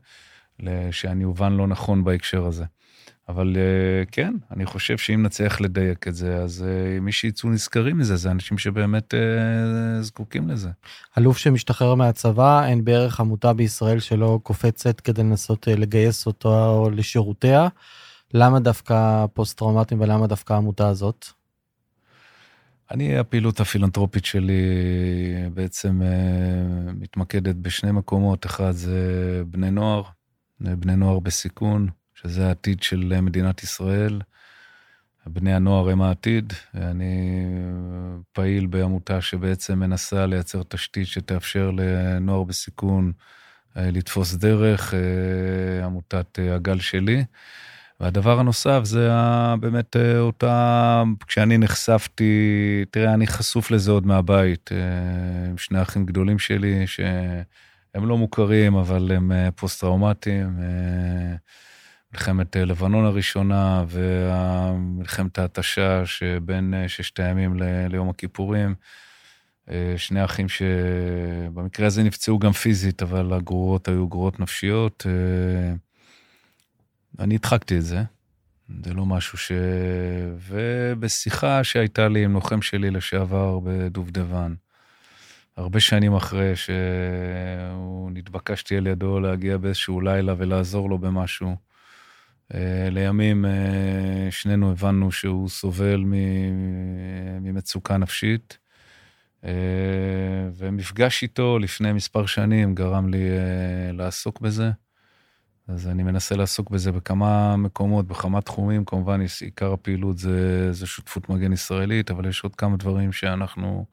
[0.91, 2.65] שאני אובן לא נכון בהקשר הזה.
[3.31, 7.99] אבל אה, כן, אני חושב שאם נצליח לדייק את זה, אז אה, מי שיצאו נשכרים
[7.99, 9.15] מזה, זה אנשים שבאמת
[10.01, 10.71] זקוקים לזה.
[11.19, 17.69] אלוף שמשתחרר מהצבא, אין בערך עמותה בישראל שלא קופצת כדי לנסות לגייס אותו לשירותיה.
[18.35, 21.27] למה דווקא פוסט-טראומטיים ולמה דווקא העמותה הזאת?
[22.91, 24.63] אני, הפעילות הפילנטרופית שלי
[25.55, 28.47] בעצם אה, מתמקדת בשני מקומות.
[28.47, 30.03] אחד זה בני נוער,
[30.61, 31.89] בני נוער בסיכון,
[32.23, 34.21] שזה העתיד של מדינת ישראל.
[35.27, 36.53] בני הנוער הם העתיד.
[36.75, 37.45] אני
[38.33, 43.13] פעיל בעמותה שבעצם מנסה לייצר תשתית שתאפשר לנוער בסיכון
[43.77, 47.25] אה, לתפוס דרך, אה, עמותת הגל שלי.
[48.01, 49.09] והדבר הנוסף זה
[49.61, 52.35] באמת אה, אותה, כשאני נחשפתי,
[52.91, 58.75] תראה, אני חשוף לזה עוד מהבית, אה, עם שני אחים גדולים שלי, שהם לא מוכרים,
[58.75, 60.57] אבל הם אה, פוסט-טראומטיים.
[62.13, 67.57] מלחמת לבנון הראשונה ומלחמת ההתשה שבין ששת הימים
[67.91, 68.75] ליום הכיפורים.
[69.97, 75.07] שני אחים שבמקרה הזה נפצעו גם פיזית, אבל הגרורות היו גרורות נפשיות.
[77.19, 78.03] אני הדחקתי את זה.
[78.85, 79.53] זה לא משהו ש...
[80.49, 84.55] ובשיחה שהייתה לי עם לוחם שלי לשעבר בדובדבן,
[85.57, 91.70] הרבה שנים אחרי שהוא נתבקשתי על ידו להגיע באיזשהו לילה ולעזור לו במשהו.
[92.55, 96.05] אה, לימים אה, שנינו הבנו שהוא סובל
[97.41, 98.59] ממצוקה נפשית,
[99.45, 99.51] אה,
[100.55, 103.29] ומפגש איתו לפני מספר שנים גרם לי
[103.93, 104.71] לעסוק בזה.
[105.69, 108.85] אז אני מנסה לעסוק בזה בכמה מקומות, בכמה תחומים.
[108.85, 113.87] כמובן, עיקר הפעילות זה, זה שותפות מגן ישראלית, אבל יש עוד כמה דברים שאנחנו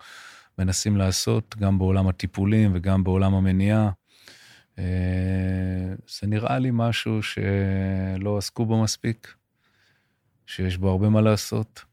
[0.59, 3.89] מנסים לעשות, גם בעולם הטיפולים וגם בעולם המניעה.
[6.07, 9.33] זה נראה לי משהו שלא עסקו בו מספיק,
[10.45, 11.85] שיש בו הרבה מה לעשות,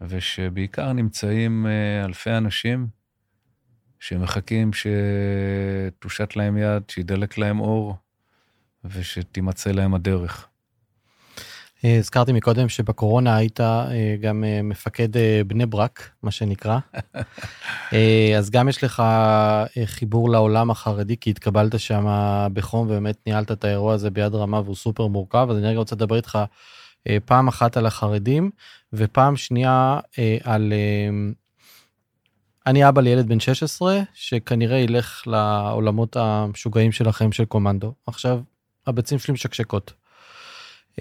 [0.00, 2.86] ושבעיקר נמצאים אה, אלפי אנשים
[4.00, 7.96] שמחכים שתושט להם יד, שידלק להם אור,
[8.84, 10.48] ושתימצא להם הדרך.
[11.84, 15.08] אה, הזכרתי מקודם שבקורונה היית אה, גם אה, מפקד
[15.46, 16.78] בני ברק, מה שנקרא.
[18.38, 19.02] אז גם יש לך
[19.84, 22.06] חיבור לעולם החרדי, כי התקבלת שם
[22.52, 25.94] בחום ובאמת ניהלת את האירוע הזה ביד רמה והוא סופר מורכב, אז אני רגע רוצה
[25.94, 26.38] לדבר איתך
[27.24, 28.50] פעם אחת על החרדים,
[28.92, 29.98] ופעם שנייה
[30.44, 30.72] על...
[32.66, 37.94] אני אבא לילד בן 16, שכנראה ילך לעולמות המשוגעים שלכם של קומנדו.
[38.06, 38.40] עכשיו,
[38.86, 39.92] הביצים שלי משקשקות.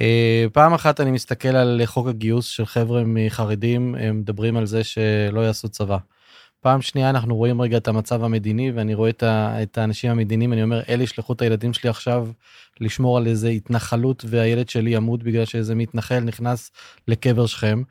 [0.01, 4.83] אה, פעם אחת אני מסתכל על חוק הגיוס של חבר'ה מחרדים, הם מדברים על זה
[4.83, 5.97] שלא יעשו צבא.
[6.62, 10.53] פעם שנייה אנחנו רואים רגע את המצב המדיני ואני רואה את, ה, את האנשים המדיניים,
[10.53, 12.27] אני אומר, אלה ישלחו את הילדים שלי עכשיו
[12.79, 16.71] לשמור על איזה התנחלות והילד שלי ימות בגלל שאיזה מתנחל נכנס
[17.07, 17.81] לקבר שכם.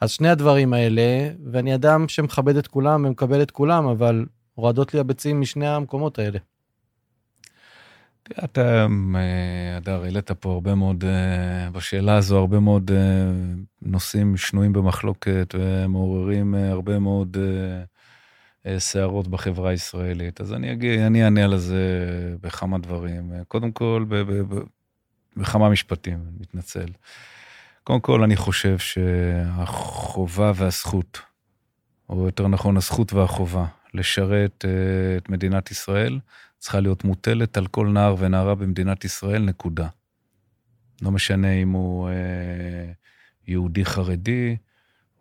[0.00, 5.00] אז שני הדברים האלה, ואני אדם שמכבד את כולם ומקבל את כולם, אבל הורדות לי
[5.00, 6.38] הביצים משני המקומות האלה.
[8.44, 8.86] אתה,
[9.76, 13.30] אדר, העלית פה הרבה מאוד, אה, בשאלה הזו הרבה מאוד אה,
[13.82, 17.36] נושאים שנויים במחלוקת ומעוררים אה, הרבה מאוד
[18.78, 20.40] סערות בחברה הישראלית.
[20.40, 21.82] אז אני אגיד, אני אענה על זה
[22.40, 23.32] בכמה דברים.
[23.48, 24.60] קודם כל, ב, ב, ב,
[25.36, 26.86] בכמה משפטים, מתנצל.
[27.84, 31.20] קודם כל, אני חושב שהחובה והזכות,
[32.08, 33.64] או יותר נכון, הזכות והחובה,
[33.94, 34.64] לשרת
[35.16, 36.18] את מדינת ישראל,
[36.58, 39.88] צריכה להיות מוטלת על כל נער ונערה במדינת ישראל, נקודה.
[41.02, 42.92] לא משנה אם הוא אה,
[43.46, 44.56] יהודי חרדי,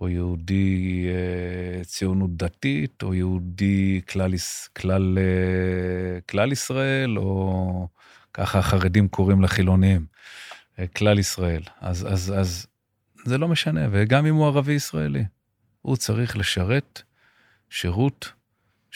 [0.02, 4.34] או יהודי אה, ציונות דתית, או יהודי כלל,
[4.78, 7.88] כלל, אה, כלל ישראל, או
[8.34, 10.06] ככה החרדים קוראים לחילונים,
[10.80, 11.62] אה, כלל ישראל.
[11.82, 12.68] אז, אז, אז
[13.26, 15.24] זה לא משנה, וגם אם הוא ערבי ישראלי,
[15.82, 17.02] הוא צריך לשרת
[17.70, 18.32] שירות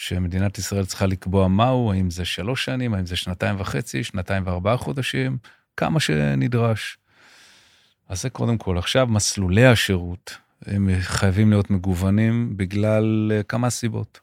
[0.02, 4.76] שמדינת ישראל צריכה לקבוע מהו, האם זה שלוש שנים, האם זה שנתיים וחצי, שנתיים וארבעה
[4.76, 5.38] חודשים,
[5.76, 6.98] כמה שנדרש.
[8.08, 8.78] אז זה קודם כל.
[8.78, 10.36] עכשיו, מסלולי השירות,
[10.66, 14.20] הם חייבים להיות מגוונים בגלל אה, כמה סיבות.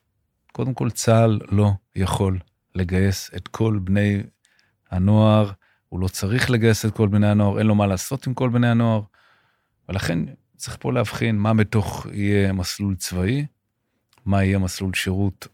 [0.52, 2.40] קודם כל, צה"ל לא יכול
[2.76, 4.24] לגייס את כל בני
[4.92, 5.52] הנוער,
[5.90, 8.68] הוא לא צריך לגייס את כל בני הנוער, אין לו מה לעשות עם כל בני
[8.68, 9.02] הנוער,
[9.90, 10.20] ולכן
[10.58, 13.46] צריך פה להבחין מה בתוך יהיה מסלול צבאי,
[14.26, 15.48] מה יהיה מסלול שירות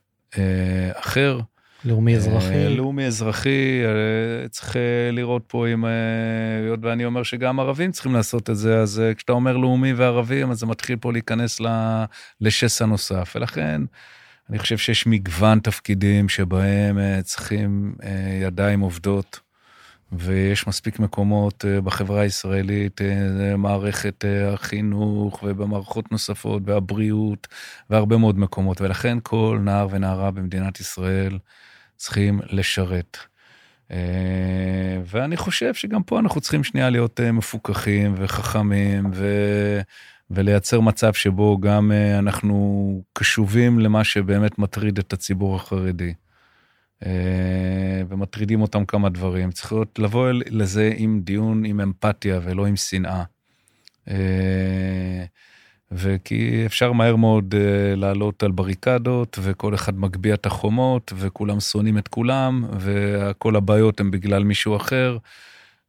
[0.93, 1.39] אחר.
[1.85, 2.75] לאומי אזרחי.
[2.75, 8.49] לאומי אזרחי, אה, צריך אה, לראות פה אם, היות ואני אומר שגם ערבים צריכים לעשות
[8.49, 11.61] את זה, אז כשאתה אומר לאומי וערבים, אז זה מתחיל פה להיכנס
[12.41, 13.33] לשסע נוסף.
[13.35, 13.81] ולכן,
[14.49, 17.95] אני חושב שיש מגוון תפקידים שבהם צריכים
[18.41, 19.44] ידיים עובדות.
[20.11, 27.47] ויש מספיק מקומות אה, בחברה הישראלית, אה, מערכת אה, החינוך ובמערכות נוספות, והבריאות,
[27.89, 31.37] והרבה מאוד מקומות, ולכן כל נער ונערה במדינת ישראל
[31.95, 33.17] צריכים לשרת.
[35.05, 39.25] ואני חושב שגם פה אנחנו צריכים שנייה להיות מפוקחים וחכמים, ו...
[40.31, 46.13] ולייצר מצב שבו גם אנחנו קשובים למה שבאמת מטריד את הציבור החרדי.
[47.05, 49.51] אה, ומטרידים אותם כמה דברים.
[49.51, 53.23] צריך לבוא לזה עם דיון, עם אמפתיה ולא עם שנאה.
[54.09, 55.25] אה,
[55.91, 61.97] וכי אפשר מהר מאוד uh, לעלות על בריקדות, וכל אחד מגביה את החומות, וכולם שונאים
[61.97, 65.17] את כולם, וכל הבעיות הן בגלל מישהו אחר,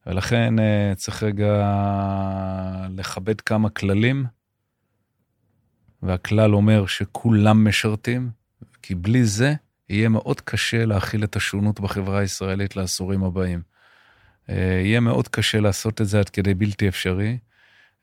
[0.07, 0.53] ולכן
[0.95, 1.63] צריך רגע
[2.89, 4.25] לכבד כמה כללים,
[6.03, 8.29] והכלל אומר שכולם משרתים,
[8.81, 9.53] כי בלי זה
[9.89, 13.61] יהיה מאוד קשה להכיל את השונות בחברה הישראלית לעשורים הבאים.
[14.49, 17.37] אה, יהיה מאוד קשה לעשות את זה עד כדי בלתי אפשרי.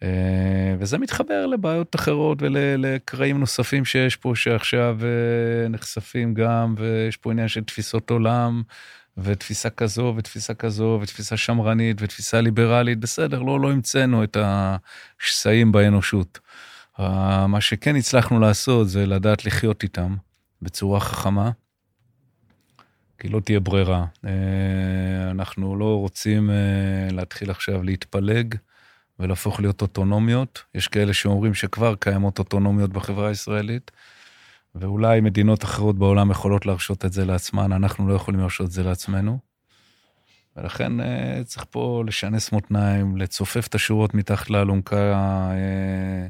[0.03, 7.31] אה, וזה מתחבר לבעיות אחרות ולקרעים נוספים שיש פה, שעכשיו אה, נחשפים גם, ויש פה
[7.31, 8.63] עניין של תפיסות עולם,
[9.17, 13.01] ותפיסה כזו, ותפיסה כזו, ותפיסה שמרנית, ותפיסה ליברלית.
[13.01, 16.39] בסדר, לא, לא המצאנו את השסעים באנושות.
[17.49, 20.17] מה שכן הצלחנו לעשות זה לדעת לחיות איתם
[20.63, 21.51] בצורה חכמה.
[23.19, 24.07] כי לא תהיה ברירה.
[25.31, 26.51] אנחנו לא רוצים
[27.11, 28.55] להתחיל עכשיו להתפלג
[29.19, 30.63] ולהפוך להיות אוטונומיות.
[30.75, 33.91] יש כאלה שאומרים שכבר קיימות אוטונומיות בחברה הישראלית,
[34.75, 38.83] ואולי מדינות אחרות בעולם יכולות להרשות את זה לעצמן, אנחנו לא יכולים להרשות את זה
[38.83, 39.39] לעצמנו.
[40.57, 45.13] ולכן אה, צריך פה לשנס מותניים, לצופף את השורות מתחת לאלונקה,
[45.53, 46.27] אה,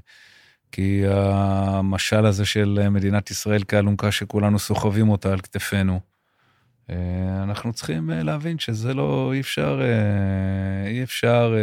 [0.72, 5.98] כי המשל הזה של מדינת ישראל כאלונקה שכולנו סוחבים אותה על כתפינו, אה,
[7.42, 9.80] אנחנו צריכים להבין שזה לא, אי אפשר,
[10.86, 11.54] אי אפשר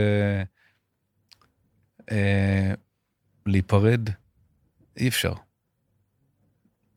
[3.45, 4.09] להיפרד,
[4.97, 5.33] אי אפשר.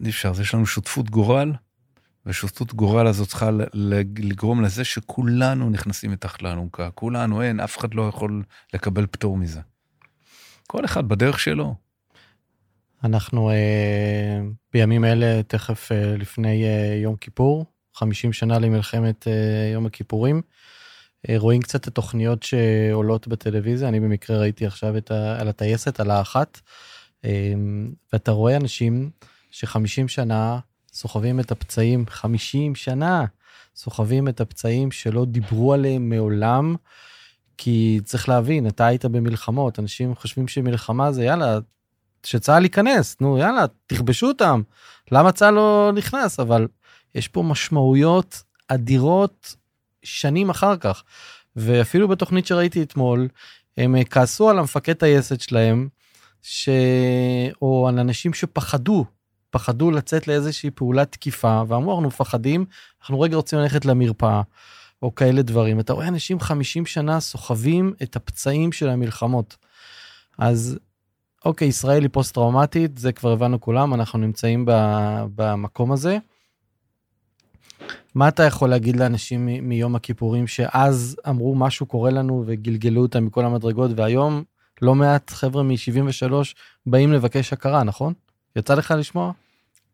[0.04, 1.52] אי אפשר, אז יש לנו שותפות גורל,
[2.26, 3.50] ושותפות גורל הזאת צריכה
[4.18, 6.90] לגרום לזה שכולנו נכנסים מתחת לאלונקה.
[6.90, 8.42] כולנו, אין, אף אחד לא יכול
[8.74, 9.60] לקבל פטור מזה.
[10.66, 11.74] כל אחד בדרך שלו.
[13.04, 14.40] אנחנו אה,
[14.72, 20.42] בימים אלה, תכף אה, לפני אה, יום כיפור, 50 שנה למלחמת אה, יום הכיפורים.
[21.28, 26.00] אה, רואים קצת את התוכניות שעולות בטלוויזיה, אני במקרה ראיתי עכשיו את ה, על הטייסת,
[26.00, 26.60] על האחת,
[27.24, 27.52] אה,
[28.12, 29.10] ואתה רואה אנשים
[29.50, 30.58] ש-50 שנה
[30.92, 33.24] סוחבים את הפצעים, 50 שנה
[33.76, 36.76] סוחבים את הפצעים שלא דיברו עליהם מעולם,
[37.56, 41.58] כי צריך להבין, אתה היית במלחמות, אנשים חושבים שמלחמה זה יאללה,
[42.22, 44.62] שצה"ל ייכנס, נו יאללה, תכבשו אותם,
[45.12, 46.40] למה צה"ל לא נכנס?
[46.40, 46.66] אבל
[47.14, 49.56] יש פה משמעויות אדירות
[50.02, 51.02] שנים אחר כך.
[51.56, 53.28] ואפילו בתוכנית שראיתי אתמול,
[53.76, 55.88] הם כעסו על המפקד טייסת שלהם,
[56.42, 56.68] ש...
[57.62, 59.04] או על אנשים שפחדו
[59.54, 62.64] פחדו לצאת לאיזושהי פעולת תקיפה ואמרו אנחנו מפחדים
[63.00, 64.42] אנחנו רגע רוצים ללכת למרפאה
[65.02, 69.56] או כאלה דברים אתה רואה אנשים 50 שנה סוחבים את הפצעים של המלחמות.
[70.38, 70.78] אז
[71.44, 74.64] אוקיי ישראל היא פוסט טראומטית זה כבר הבנו כולם אנחנו נמצאים
[75.34, 76.18] במקום הזה.
[78.14, 83.44] מה אתה יכול להגיד לאנשים מיום הכיפורים שאז אמרו משהו קורה לנו וגלגלו אותם מכל
[83.44, 84.42] המדרגות והיום
[84.82, 86.32] לא מעט חבר'ה מ-73
[86.86, 88.12] באים לבקש הכרה נכון?
[88.56, 89.32] יצא לך לשמוע?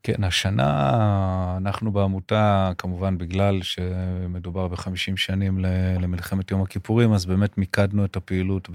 [0.03, 5.59] כן, השנה אנחנו בעמותה, כמובן בגלל שמדובר ב-50 שנים
[6.01, 8.69] למלחמת יום הכיפורים, אז באמת מיקדנו את הפעילות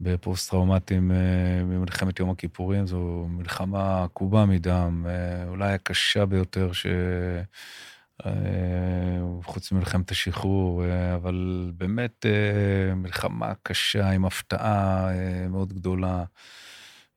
[0.00, 2.86] בפוסט-טראומטיים אה, ממלחמת יום הכיפורים.
[2.86, 6.86] זו מלחמה עקובה מדם, אה, אולי הקשה ביותר ש...
[8.26, 8.32] אה,
[9.44, 10.82] חוץ ממלחמת השחרור,
[11.14, 12.26] אבל באמת
[12.96, 15.08] מלחמה קשה עם הפתעה
[15.48, 16.24] מאוד גדולה.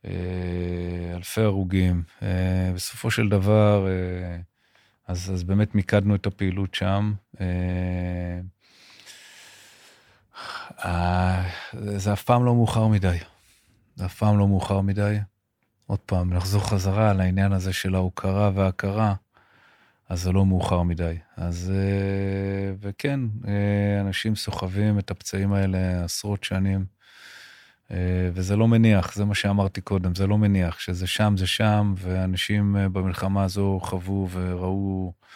[0.06, 2.04] אה, אלפי הרוגים.
[2.24, 4.38] אה, בסופו של דבר, אה,
[5.08, 7.14] אז, אז באמת מיקדנו את הפעילות שם.
[11.98, 13.18] זה אף פעם לא מאוחר מדי.
[13.96, 15.18] זה אף פעם לא מאוחר מדי.
[15.88, 19.14] עוד פעם, נחזור חזרה על העניין הזה של ההוקרה וההכרה,
[20.10, 21.18] אז זה לא מאוחר מדי.
[21.38, 21.74] אז,
[22.80, 23.20] וכן,
[24.02, 26.98] אנשים סוחבים את הפצעים האלה עשרות שנים.
[27.92, 31.94] אה, וזה לא מניח, זה מה שאמרתי קודם, זה לא מניח, שזה שם זה שם,
[31.98, 35.28] ואנשים אה, במלחמה הזו חוו וראו אה,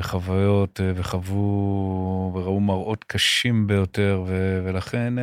[0.00, 5.14] חוויות וחוו וראו מראות קשים ביותר, ו, ולכן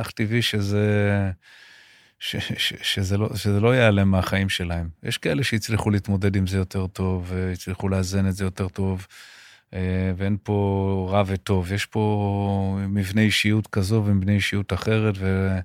[0.00, 1.30] אך טבעי שזה,
[2.18, 4.88] ש, ש, שזה, לא, שזה לא ייעלם מהחיים שלהם.
[5.02, 9.06] יש כאלה שהצליחו להתמודד עם זה יותר טוב, והצליחו לאזן את זה יותר טוב.
[9.74, 15.58] אה, ואין פה רע וטוב, יש פה מבנה אישיות כזו ומבנה אישיות אחרת, ו,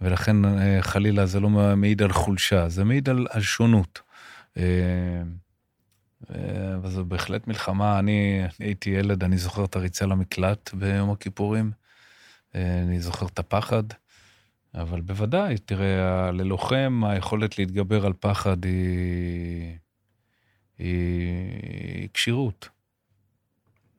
[0.00, 4.00] ולכן אה, חלילה זה לא מעיד על חולשה, זה מעיד על, על שונות.
[6.30, 11.70] אה, וזו בהחלט מלחמה, אני הייתי ילד, אני זוכר את הריצה למקלט ביום הכיפורים,
[12.54, 13.82] אני זוכר את הפחד,
[14.74, 19.76] אבל בוודאי, תראה, ללוחם היכולת להתגבר על פחד היא,
[20.78, 22.68] היא כשירות.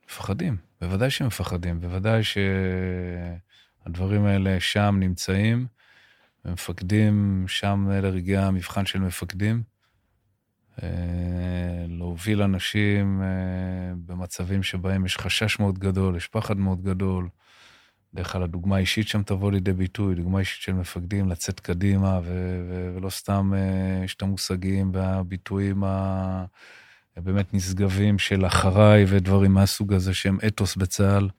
[0.08, 2.22] מפחדים, בוודאי שהם מפחדים, בוודאי
[3.84, 5.68] שהדברים האלה שם נמצאים,
[6.46, 9.64] ומפקדים, שם אלה רגעי המבחן של מפקדים.
[10.84, 13.28] אה, להוביל אנשים אה,
[14.06, 17.30] במצבים שבהם יש חשש מאוד גדול, יש פחד מאוד גדול.
[18.14, 22.66] בדרך כלל הדוגמה האישית שם תבוא לידי ביטוי, דוגמה אישית של מפקדים, לצאת קדימה, ו-
[22.70, 26.46] ו- ולא סתם אה, יש את המושגים והביטויים ה...
[27.18, 31.30] באמת נשגבים של אחריי ודברים מהסוג הזה שהם אתוס בצה"ל.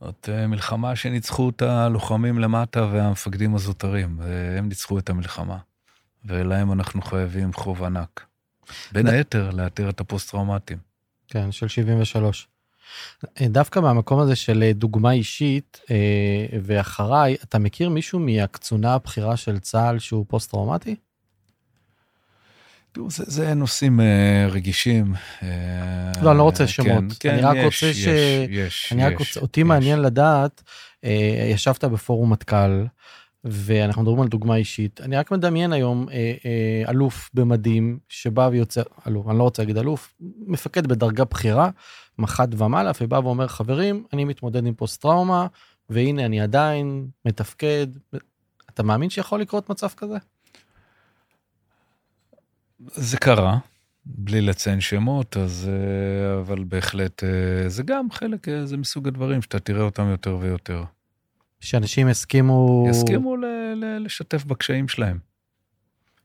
[0.00, 4.20] זאת מלחמה שניצחו את הלוחמים למטה והמפקדים הזוטרים,
[4.58, 5.58] הם ניצחו את המלחמה.
[6.24, 8.26] ולהם אנחנו חייבים חוב ענק.
[8.92, 10.78] בין היתר, לאתר את הפוסט-טראומטיים.
[11.28, 12.48] כן, של 73.
[13.42, 19.58] דווקא מהמקום הזה של אה, דוגמה אישית אה, ואחריי, אתה מכיר מישהו מהקצונה הבכירה של
[19.58, 20.96] צה"ל שהוא פוסט-טראומטי?
[22.92, 25.14] תראו, זה, זה נושאים אה, רגישים.
[25.42, 25.48] אה,
[26.22, 27.04] לא, אני לא רוצה שמות.
[27.20, 28.08] כן, כן, אני רק יש, רוצה יש, ש...
[28.48, 29.66] יש, אני רק יש, רוצה, אותי יש.
[29.66, 30.62] מעניין לדעת,
[31.04, 32.84] אה, ישבת בפורום מטכ"ל,
[33.44, 35.00] ואנחנו מדברים על דוגמה אישית.
[35.00, 39.78] אני רק מדמיין היום אה, אה, אלוף במדים שבא ויוצא, אלוף, אני לא רוצה להגיד
[39.78, 40.14] אלוף,
[40.46, 41.70] מפקד בדרגה בכירה,
[42.18, 45.46] מח"ט ומעלה, ובא ואומר, חברים, אני מתמודד עם פוסט טראומה,
[45.90, 47.86] והנה אני עדיין מתפקד.
[48.70, 50.16] אתה מאמין שיכול לקרות מצב כזה?
[52.86, 53.58] זה קרה,
[54.04, 55.70] בלי לציין שמות, אז...
[55.70, 60.36] אה, אבל בהחלט, אה, זה גם חלק, אה, זה מסוג הדברים שאתה תראה אותם יותר
[60.40, 60.84] ויותר.
[61.60, 62.86] שאנשים יסכימו...
[62.90, 63.44] יסכימו ל-
[63.74, 65.18] ל- לשתף בקשיים שלהם.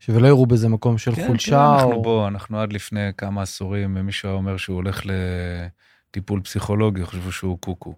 [0.10, 2.02] ולא יראו בזה מקום של כן, חולשה כן, אנחנו או...
[2.02, 7.58] בוא, אנחנו עד לפני כמה עשורים, מישהו היה אומר שהוא הולך לטיפול פסיכולוגי, חשבו שהוא
[7.60, 7.96] קוקו.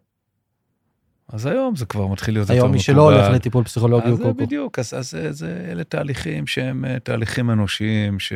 [1.27, 2.71] אז היום זה כבר מתחיל להיות יותר היום.
[2.71, 4.45] מי שלא הולך לטיפול פסיכולוגי אז הוא קוקו.
[4.45, 8.33] בדיוק, אז, אז זה, זה, אלה תהליכים שהם אה, תהליכים אנושיים, ש...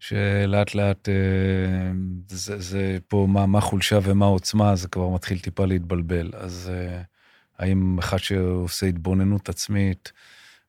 [0.00, 1.92] שלאט לאט אה,
[2.28, 6.30] זה, זה פה מה, מה חולשה ומה עוצמה, זה כבר מתחיל טיפה להתבלבל.
[6.34, 7.02] אז אה,
[7.58, 10.12] האם אחד שעושה התבוננות עצמית,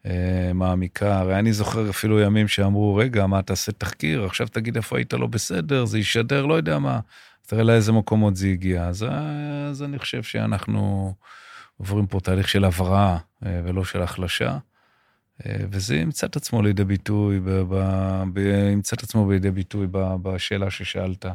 [0.05, 4.97] אה, מעמיקה, הרי אני זוכר אפילו ימים שאמרו, רגע, מה תעשה תחקיר, עכשיו תגיד איפה
[4.97, 6.99] היית לא בסדר, זה ישדר, לא יודע מה,
[7.47, 8.83] תראה לאיזה מקומות זה הגיע.
[8.83, 9.05] אז,
[9.69, 11.13] אז אני חושב שאנחנו
[11.77, 14.57] עוברים פה תהליך של הבראה אה, ולא של החלשה.
[15.45, 17.75] אה, וזה ימצא את עצמו לידי ביטוי, ב, ב,
[18.33, 18.37] ב,
[18.73, 21.25] ימצא את עצמו לידי ביטוי ב, בשאלה ששאלת.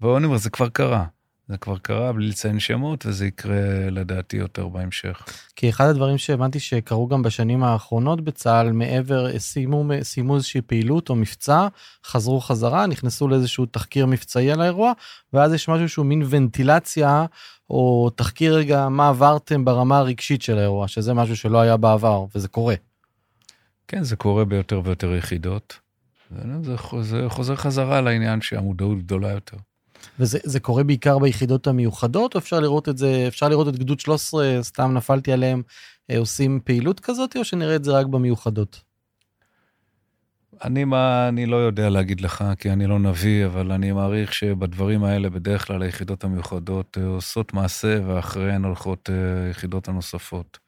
[0.00, 1.04] ואני אומר, זה כבר קרה.
[1.48, 5.24] זה כבר קרה בלי לציין שמות, וזה יקרה לדעתי יותר בהמשך.
[5.56, 11.16] כי אחד הדברים שהבנתי שקרו גם בשנים האחרונות בצה"ל, מעבר, סיימו, סיימו איזושהי פעילות או
[11.16, 11.68] מבצע,
[12.06, 14.92] חזרו חזרה, נכנסו לאיזשהו תחקיר מבצעי על האירוע,
[15.32, 17.26] ואז יש משהו שהוא מין ונטילציה,
[17.70, 22.48] או תחקיר רגע מה עברתם ברמה הרגשית של האירוע, שזה משהו שלא היה בעבר, וזה
[22.48, 22.74] קורה.
[23.88, 25.78] כן, זה קורה ביותר ויותר יחידות.
[26.30, 26.42] זה,
[27.02, 29.56] זה חוזר חזרה לעניין שהמודעות גדולה יותר.
[30.18, 34.58] וזה קורה בעיקר ביחידות המיוחדות, או אפשר לראות את זה, אפשר לראות את גדוד 13,
[34.62, 35.62] סתם נפלתי עליהם,
[36.16, 38.80] עושים פעילות כזאת, או שנראה את זה רק במיוחדות?
[40.64, 45.04] אני מה, אני לא יודע להגיד לך, כי אני לא נביא, אבל אני מעריך שבדברים
[45.04, 49.10] האלה, בדרך כלל היחידות המיוחדות עושות מעשה, ואחריהן הולכות
[49.50, 50.58] יחידות הנוספות.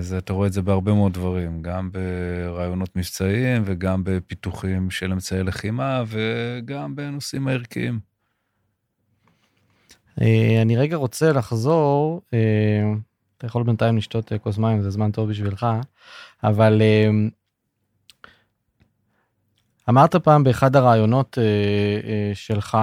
[0.00, 5.42] זה, אתה רואה את זה בהרבה מאוד דברים, גם ברעיונות מבצעיים וגם בפיתוחים של אמצעי
[5.42, 8.00] לחימה וגם בנושאים הערכיים.
[10.62, 12.22] אני רגע רוצה לחזור,
[13.38, 15.66] אתה יכול בינתיים לשתות כוס מים, זה זמן טוב בשבילך,
[16.44, 16.82] אבל
[19.88, 21.38] אמרת פעם באחד הרעיונות
[22.34, 22.78] שלך,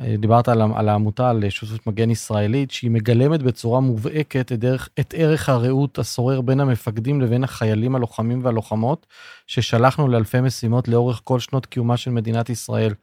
[0.00, 4.64] דיברת על, על העמותה, על שותפות מגן ישראלית, שהיא מגלמת בצורה מובהקת את,
[5.00, 9.06] את ערך הרעות השורר בין המפקדים לבין החיילים הלוחמים והלוחמות,
[9.46, 12.94] ששלחנו לאלפי משימות לאורך כל שנות קיומה של מדינת ישראל.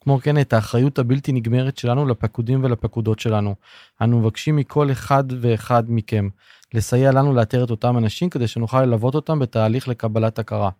[0.00, 3.54] כמו כן, את האחריות הבלתי נגמרת שלנו לפקודים ולפקודות שלנו.
[4.02, 6.28] אנו מבקשים מכל אחד ואחד מכם
[6.74, 10.70] לסייע לנו לאתר את אותם אנשים, כדי שנוכל ללוות אותם בתהליך לקבלת הכרה.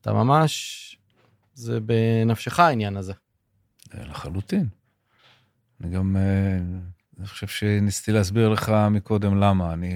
[0.00, 0.96] אתה ממש,
[1.54, 3.12] זה בנפשך העניין הזה.
[3.94, 4.79] לחלוטין.
[5.80, 6.16] אני גם,
[7.18, 9.72] אני חושב שניסיתי להסביר לך מקודם למה.
[9.72, 9.94] אני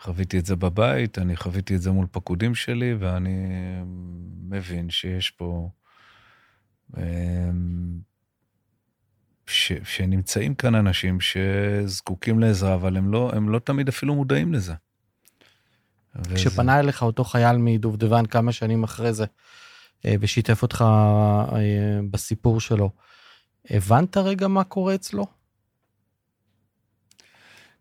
[0.00, 3.46] חוויתי את זה בבית, אני חוויתי את זה מול פקודים שלי, ואני
[4.48, 5.70] מבין שיש פה...
[9.46, 14.74] ש, שנמצאים כאן אנשים שזקוקים לעזרה, אבל הם לא, הם לא תמיד אפילו מודעים לזה.
[16.34, 16.80] כשפנה וזה...
[16.80, 19.24] אליך אותו חייל מדובדבן כמה שנים אחרי זה,
[20.04, 20.84] ושיתף אותך
[22.10, 22.90] בסיפור שלו,
[23.70, 25.26] הבנת רגע מה קורה אצלו?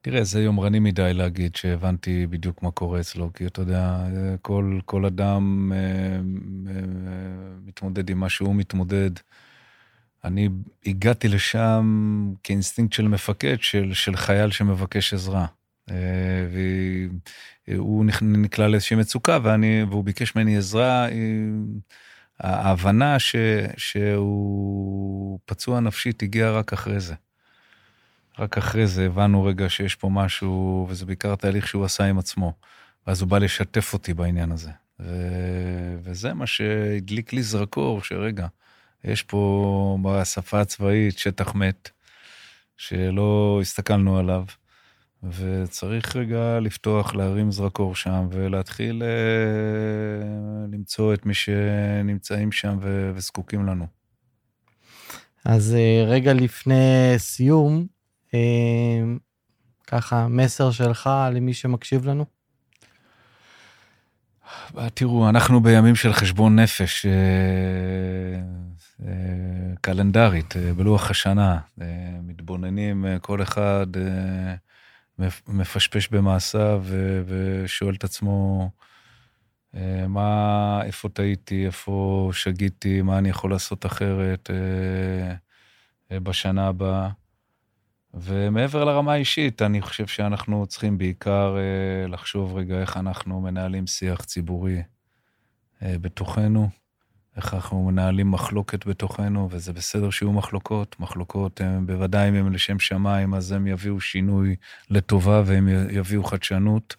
[0.02, 3.98] תראה, זה יומרני מדי להגיד שהבנתי בדיוק מה קורה אצלו, כי אתה יודע,
[4.42, 6.82] כל, כל אדם אה, אה,
[7.66, 9.12] מתמודד עם מה שהוא מתמודד.
[10.24, 10.50] אני
[10.86, 15.46] הגעתי לשם כאינסטינקט של מפקד, של, של חייל שמבקש עזרה.
[15.92, 15.96] אה,
[17.68, 21.08] והוא נקלע לאיזושהי מצוקה, ואני, והוא ביקש ממני עזרה.
[22.40, 23.36] ההבנה ש,
[23.78, 27.16] שהוא פצוע נפשית הגיעה רק אחרי זה.
[28.40, 32.54] רק אחרי זה הבנו רגע שיש פה משהו, וזה בעיקר תהליך שהוא עשה עם עצמו.
[33.08, 34.72] ואז הוא בא לשתף אותי בעניין הזה.
[35.00, 35.06] ו...
[36.04, 38.48] וזה מה שהדליק לי זרקור, שרגע,
[39.04, 41.90] יש פה בשפה הצבאית שטח מת,
[42.78, 44.44] שלא הסתכלנו עליו,
[45.24, 53.12] וצריך רגע לפתוח, להרים זרקור שם, ולהתחיל אה, למצוא את מי שנמצאים שם ו...
[53.16, 53.88] וזקוקים לנו.
[55.46, 57.88] אז אה, רגע לפני סיום,
[59.88, 62.26] ככה מסר שלך למי שמקשיב לנו?
[64.94, 67.12] תראו, אנחנו בימים של חשבון נפש אה,
[69.08, 71.60] אה, קלנדרית, אה, בלוח השנה.
[72.24, 73.88] מתבוננים, כל אחד
[75.48, 76.84] מפשפש במעשיו
[77.26, 78.70] ושואל את עצמו,
[80.08, 84.50] מה, איפה טעיתי, איפה שגיתי, מה אני יכול לעשות אחרת
[86.12, 87.10] בשנה הבאה.
[88.14, 94.24] ומעבר לרמה האישית, אני חושב שאנחנו צריכים בעיקר אה, לחשוב רגע איך אנחנו מנהלים שיח
[94.24, 94.82] ציבורי
[95.82, 96.70] אה, בתוכנו,
[97.38, 100.96] איך אנחנו מנהלים מחלוקת בתוכנו, וזה בסדר שיהיו מחלוקות.
[101.00, 104.56] מחלוקות, הם, בוודאי אם הם לשם שמיים, אז הם יביאו שינוי
[104.90, 106.96] לטובה והם יביאו חדשנות,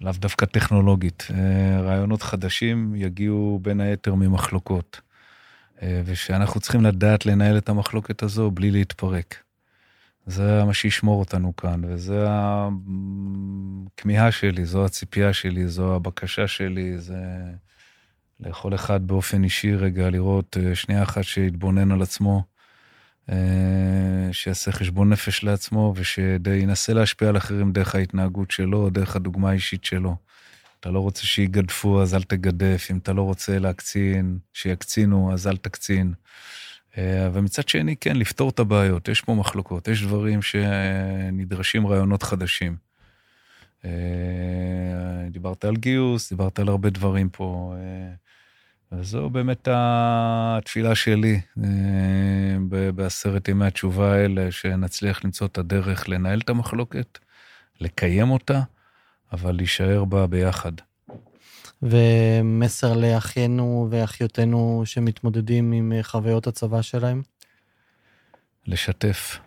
[0.00, 1.26] לאו דווקא טכנולוגית.
[1.30, 5.00] אה, רעיונות חדשים יגיעו בין היתר ממחלוקות.
[5.82, 9.36] ושאנחנו צריכים לדעת לנהל את המחלוקת הזו בלי להתפרק.
[10.26, 12.26] זה מה שישמור אותנו כאן, וזה
[13.96, 17.16] הכמיהה שלי, זו הציפייה שלי, זו הבקשה שלי, זה
[18.40, 22.42] לכל אחד באופן אישי רגע לראות אה, שנייה אחת שיתבונן על עצמו,
[23.30, 29.84] אה, שיעשה חשבון נפש לעצמו, ושינסה להשפיע על אחרים דרך ההתנהגות שלו, דרך הדוגמה האישית
[29.84, 30.16] שלו.
[30.80, 32.88] אתה לא רוצה שיגדפו, אז אל תגדף.
[32.90, 36.12] אם אתה לא רוצה להקצין, שיקצינו, אז אל תקצין.
[36.98, 39.08] אה, ומצד שני, כן, לפתור את הבעיות.
[39.08, 42.76] יש פה מחלוקות, יש דברים שנדרשים רעיונות חדשים.
[43.84, 43.90] אה,
[45.30, 47.74] דיברת על גיוס, דיברת על הרבה דברים פה.
[48.92, 51.40] אה, וזו באמת התפילה שלי
[52.94, 57.18] בעשרת ימי התשובה האלה, שנצליח למצוא את הדרך לנהל את המחלוקת,
[57.80, 58.60] לקיים אותה,
[59.32, 60.72] אבל להישאר בה ביחד.
[61.82, 67.22] ומסר לאחינו ואחיותינו שמתמודדים עם אה, חוויות הצבא שלהם?
[68.66, 69.38] לשתף.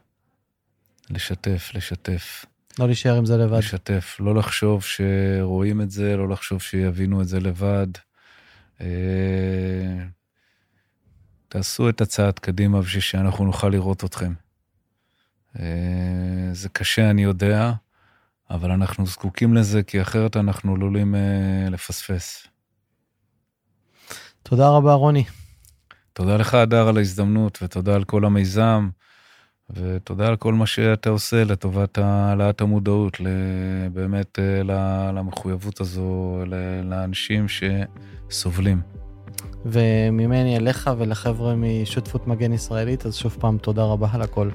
[1.09, 2.45] לשתף, לשתף.
[2.79, 3.57] לא להישאר עם זה לבד.
[3.57, 7.87] לשתף, לא לחשוב שרואים את זה, לא לחשוב שיבינו את זה לבד.
[8.81, 10.05] אה,
[11.47, 14.33] תעשו את הצעד קדימה בשביל שאנחנו נוכל לראות אתכם.
[15.59, 17.71] אה, זה קשה, אני יודע,
[18.49, 22.47] אבל אנחנו זקוקים לזה, כי אחרת אנחנו עלולים אה, לפספס.
[24.43, 25.23] תודה רבה, רוני.
[26.13, 28.89] תודה לך, אדר, על ההזדמנות, ותודה על כל המיזם,
[29.73, 33.17] ותודה על כל מה שאתה עושה לטובת העלאת המודעות,
[33.93, 36.37] באמת אה, למחויבות הזו,
[36.83, 38.81] לאנשים שסובלים.
[39.65, 44.49] וממני אליך ולחבר'ה משותפות מגן ישראלית, אז שוב פעם, תודה רבה על הכל.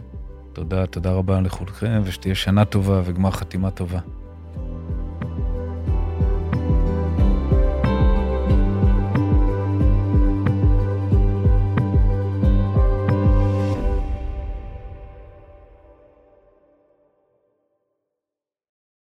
[0.53, 3.99] תודה, תודה רבה לכולכם, ושתהיה שנה טובה וגמר חתימה טובה.